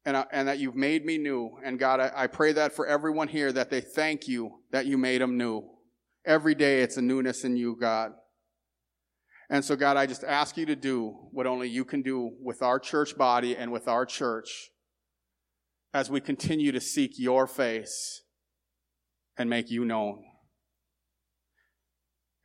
and, 0.05 0.15
I, 0.15 0.25
and 0.31 0.47
that 0.47 0.59
you've 0.59 0.75
made 0.75 1.05
me 1.05 1.17
new. 1.17 1.57
And 1.63 1.79
God, 1.79 1.99
I, 1.99 2.11
I 2.15 2.27
pray 2.27 2.53
that 2.53 2.73
for 2.73 2.85
everyone 2.85 3.27
here 3.27 3.51
that 3.51 3.69
they 3.69 3.81
thank 3.81 4.27
you 4.27 4.59
that 4.71 4.85
you 4.85 4.97
made 4.97 5.21
them 5.21 5.37
new. 5.37 5.67
Every 6.25 6.55
day 6.55 6.81
it's 6.81 6.97
a 6.97 7.01
newness 7.01 7.43
in 7.43 7.57
you, 7.57 7.75
God. 7.79 8.11
And 9.49 9.65
so, 9.65 9.75
God, 9.75 9.97
I 9.97 10.05
just 10.05 10.23
ask 10.23 10.57
you 10.57 10.67
to 10.67 10.75
do 10.75 11.15
what 11.31 11.47
only 11.47 11.67
you 11.67 11.83
can 11.83 12.03
do 12.03 12.31
with 12.39 12.61
our 12.61 12.77
church 12.77 13.17
body 13.17 13.57
and 13.57 13.71
with 13.71 13.87
our 13.87 14.05
church 14.05 14.69
as 15.91 16.11
we 16.11 16.21
continue 16.21 16.71
to 16.71 16.79
seek 16.79 17.13
your 17.17 17.47
face 17.47 18.21
and 19.35 19.49
make 19.49 19.71
you 19.71 19.83
known. 19.85 20.23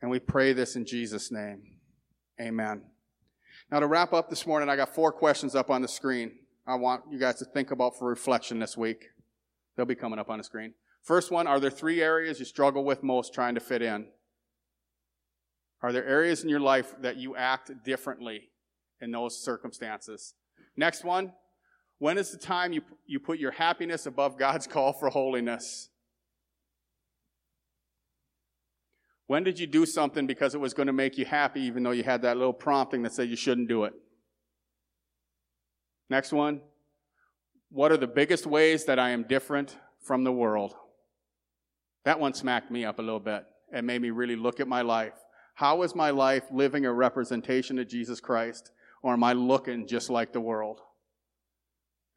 And 0.01 0.11
we 0.11 0.19
pray 0.19 0.53
this 0.53 0.75
in 0.75 0.85
Jesus' 0.85 1.31
name. 1.31 1.61
Amen. 2.39 2.83
Now, 3.71 3.79
to 3.79 3.87
wrap 3.87 4.13
up 4.13 4.29
this 4.29 4.45
morning, 4.45 4.69
I 4.69 4.75
got 4.75 4.93
four 4.93 5.11
questions 5.11 5.55
up 5.55 5.69
on 5.69 5.81
the 5.81 5.87
screen. 5.87 6.33
I 6.67 6.75
want 6.75 7.03
you 7.09 7.17
guys 7.17 7.39
to 7.39 7.45
think 7.45 7.71
about 7.71 7.97
for 7.97 8.07
reflection 8.07 8.59
this 8.59 8.77
week. 8.77 9.05
They'll 9.75 9.85
be 9.85 9.95
coming 9.95 10.19
up 10.19 10.29
on 10.29 10.37
the 10.37 10.43
screen. 10.43 10.73
First 11.03 11.31
one 11.31 11.47
Are 11.47 11.59
there 11.59 11.69
three 11.69 12.01
areas 12.01 12.39
you 12.39 12.45
struggle 12.45 12.83
with 12.83 13.03
most 13.03 13.33
trying 13.33 13.55
to 13.55 13.61
fit 13.61 13.81
in? 13.81 14.07
Are 15.81 15.91
there 15.91 16.05
areas 16.05 16.43
in 16.43 16.49
your 16.49 16.59
life 16.59 16.95
that 17.01 17.17
you 17.17 17.35
act 17.35 17.71
differently 17.83 18.49
in 19.01 19.11
those 19.11 19.37
circumstances? 19.37 20.33
Next 20.75 21.03
one 21.03 21.33
When 21.99 22.17
is 22.17 22.31
the 22.31 22.37
time 22.37 22.73
you, 22.73 22.81
you 23.05 23.19
put 23.19 23.39
your 23.39 23.51
happiness 23.51 24.05
above 24.05 24.37
God's 24.37 24.67
call 24.75 24.93
for 24.93 25.09
holiness? 25.09 25.89
When 29.27 29.43
did 29.43 29.59
you 29.59 29.65
do 29.65 29.85
something 29.85 30.27
because 30.27 30.53
it 30.53 30.59
was 30.59 30.73
going 30.73 30.87
to 30.87 30.93
make 30.93 31.17
you 31.17 31.25
happy, 31.25 31.61
even 31.61 31.83
though 31.83 31.91
you 31.91 32.03
had 32.03 32.21
that 32.21 32.37
little 32.37 32.53
prompting 32.53 33.01
that 33.03 33.13
said 33.13 33.29
you 33.29 33.35
shouldn't 33.35 33.67
do 33.67 33.85
it? 33.85 33.93
Next 36.09 36.31
one. 36.31 36.61
What 37.69 37.91
are 37.91 37.97
the 37.97 38.07
biggest 38.07 38.45
ways 38.45 38.85
that 38.85 38.99
I 38.99 39.09
am 39.09 39.23
different 39.23 39.75
from 39.99 40.23
the 40.23 40.31
world? 40.31 40.75
That 42.03 42.19
one 42.19 42.33
smacked 42.33 42.69
me 42.69 42.85
up 42.85 42.99
a 42.99 43.01
little 43.01 43.19
bit 43.19 43.43
and 43.73 43.87
made 43.87 44.01
me 44.01 44.11
really 44.11 44.35
look 44.35 44.59
at 44.59 44.67
my 44.67 44.81
life. 44.81 45.13
How 45.55 45.81
is 45.81 45.95
my 45.95 46.11
life 46.11 46.43
living 46.51 46.85
a 46.85 46.93
representation 46.93 47.79
of 47.79 47.87
Jesus 47.87 48.19
Christ, 48.19 48.71
or 49.01 49.13
am 49.13 49.23
I 49.23 49.33
looking 49.33 49.87
just 49.87 50.09
like 50.09 50.31
the 50.31 50.41
world? 50.41 50.81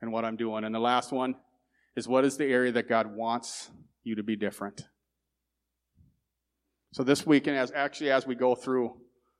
And 0.03 0.13
what 0.13 0.25
I'm 0.25 0.37
doing. 0.37 0.65
And 0.65 0.75
the 0.75 0.81
last 0.81 1.11
one 1.11 1.37
is 1.97 2.07
what 2.07 2.25
is 2.25 2.37
the 2.37 2.47
area 2.47 2.71
that 2.73 2.89
God 2.89 3.17
wants 3.17 3.71
you 4.05 4.15
to 4.17 4.23
be 4.23 4.37
different? 4.37 4.83
So 6.93 7.05
this 7.05 7.27
week, 7.27 7.47
and 7.47 7.57
as 7.57 7.71
actually 7.73 8.11
as 8.11 8.27
we 8.27 8.35
go 8.35 8.55
through, 8.55 8.89
oh, 8.89 8.97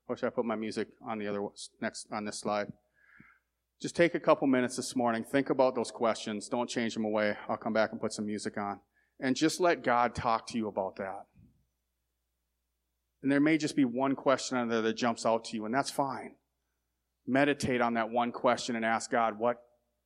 I 0.09 0.13
wish 0.13 0.23
I 0.23 0.31
put 0.31 0.45
my 0.45 0.57
music 0.57 0.89
on 1.07 1.19
the 1.19 1.27
other 1.27 1.43
next 1.81 2.07
on 2.13 2.25
this 2.25 2.41
slide. 2.41 2.69
Just 3.81 3.95
take 3.97 4.15
a 4.15 4.21
couple 4.21 4.47
minutes 4.49 4.77
this 4.77 4.97
morning, 4.97 5.25
think 5.25 5.51
about 5.51 5.75
those 5.75 5.91
questions. 5.91 6.49
Don't 6.49 6.69
change 6.69 6.95
them 6.95 7.05
away. 7.05 7.37
I'll 7.49 7.57
come 7.57 7.73
back 7.73 7.93
and 7.93 8.01
put 8.01 8.13
some 8.13 8.27
music 8.27 8.59
on. 8.59 8.81
And 9.21 9.37
just 9.37 9.61
let 9.61 9.83
God 9.83 10.15
talk 10.15 10.47
to 10.49 10.59
you 10.59 10.69
about 10.69 10.97
that. 10.97 11.27
And 13.23 13.33
there 13.33 13.41
may 13.41 13.57
just 13.59 13.77
be 13.77 13.85
one 13.85 14.15
question 14.15 14.59
on 14.59 14.69
there 14.69 14.83
that 14.83 14.97
jumps 14.97 15.27
out 15.27 15.45
to 15.47 15.57
you, 15.57 15.65
and 15.65 15.75
that's 15.75 15.91
fine. 15.91 16.37
Meditate 17.27 17.81
on 17.81 17.95
that 17.95 18.11
one 18.11 18.33
question 18.33 18.77
and 18.77 18.85
ask 18.85 19.11
God, 19.11 19.39
what 19.39 19.57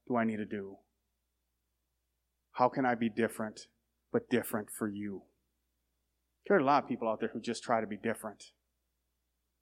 do 0.09 0.16
I 0.16 0.24
need 0.24 0.38
to 0.38 0.46
do? 0.46 0.76
How 2.52 2.68
can 2.68 2.85
I 2.85 2.94
be 2.94 3.09
different, 3.09 3.61
but 4.12 4.28
different 4.28 4.68
for 4.70 4.88
you? 4.88 5.22
There 6.46 6.57
are 6.57 6.61
a 6.61 6.64
lot 6.64 6.83
of 6.83 6.88
people 6.88 7.09
out 7.09 7.20
there 7.20 7.31
who 7.33 7.40
just 7.40 7.62
try 7.62 7.81
to 7.81 7.87
be 7.87 7.96
different. 7.96 8.44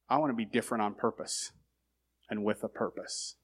I 0.08 0.18
want 0.18 0.30
to 0.30 0.36
be 0.36 0.44
different 0.44 0.82
on 0.82 0.94
purpose 0.94 1.52
and 2.28 2.44
with 2.44 2.64
a 2.64 2.68
purpose. 2.68 3.36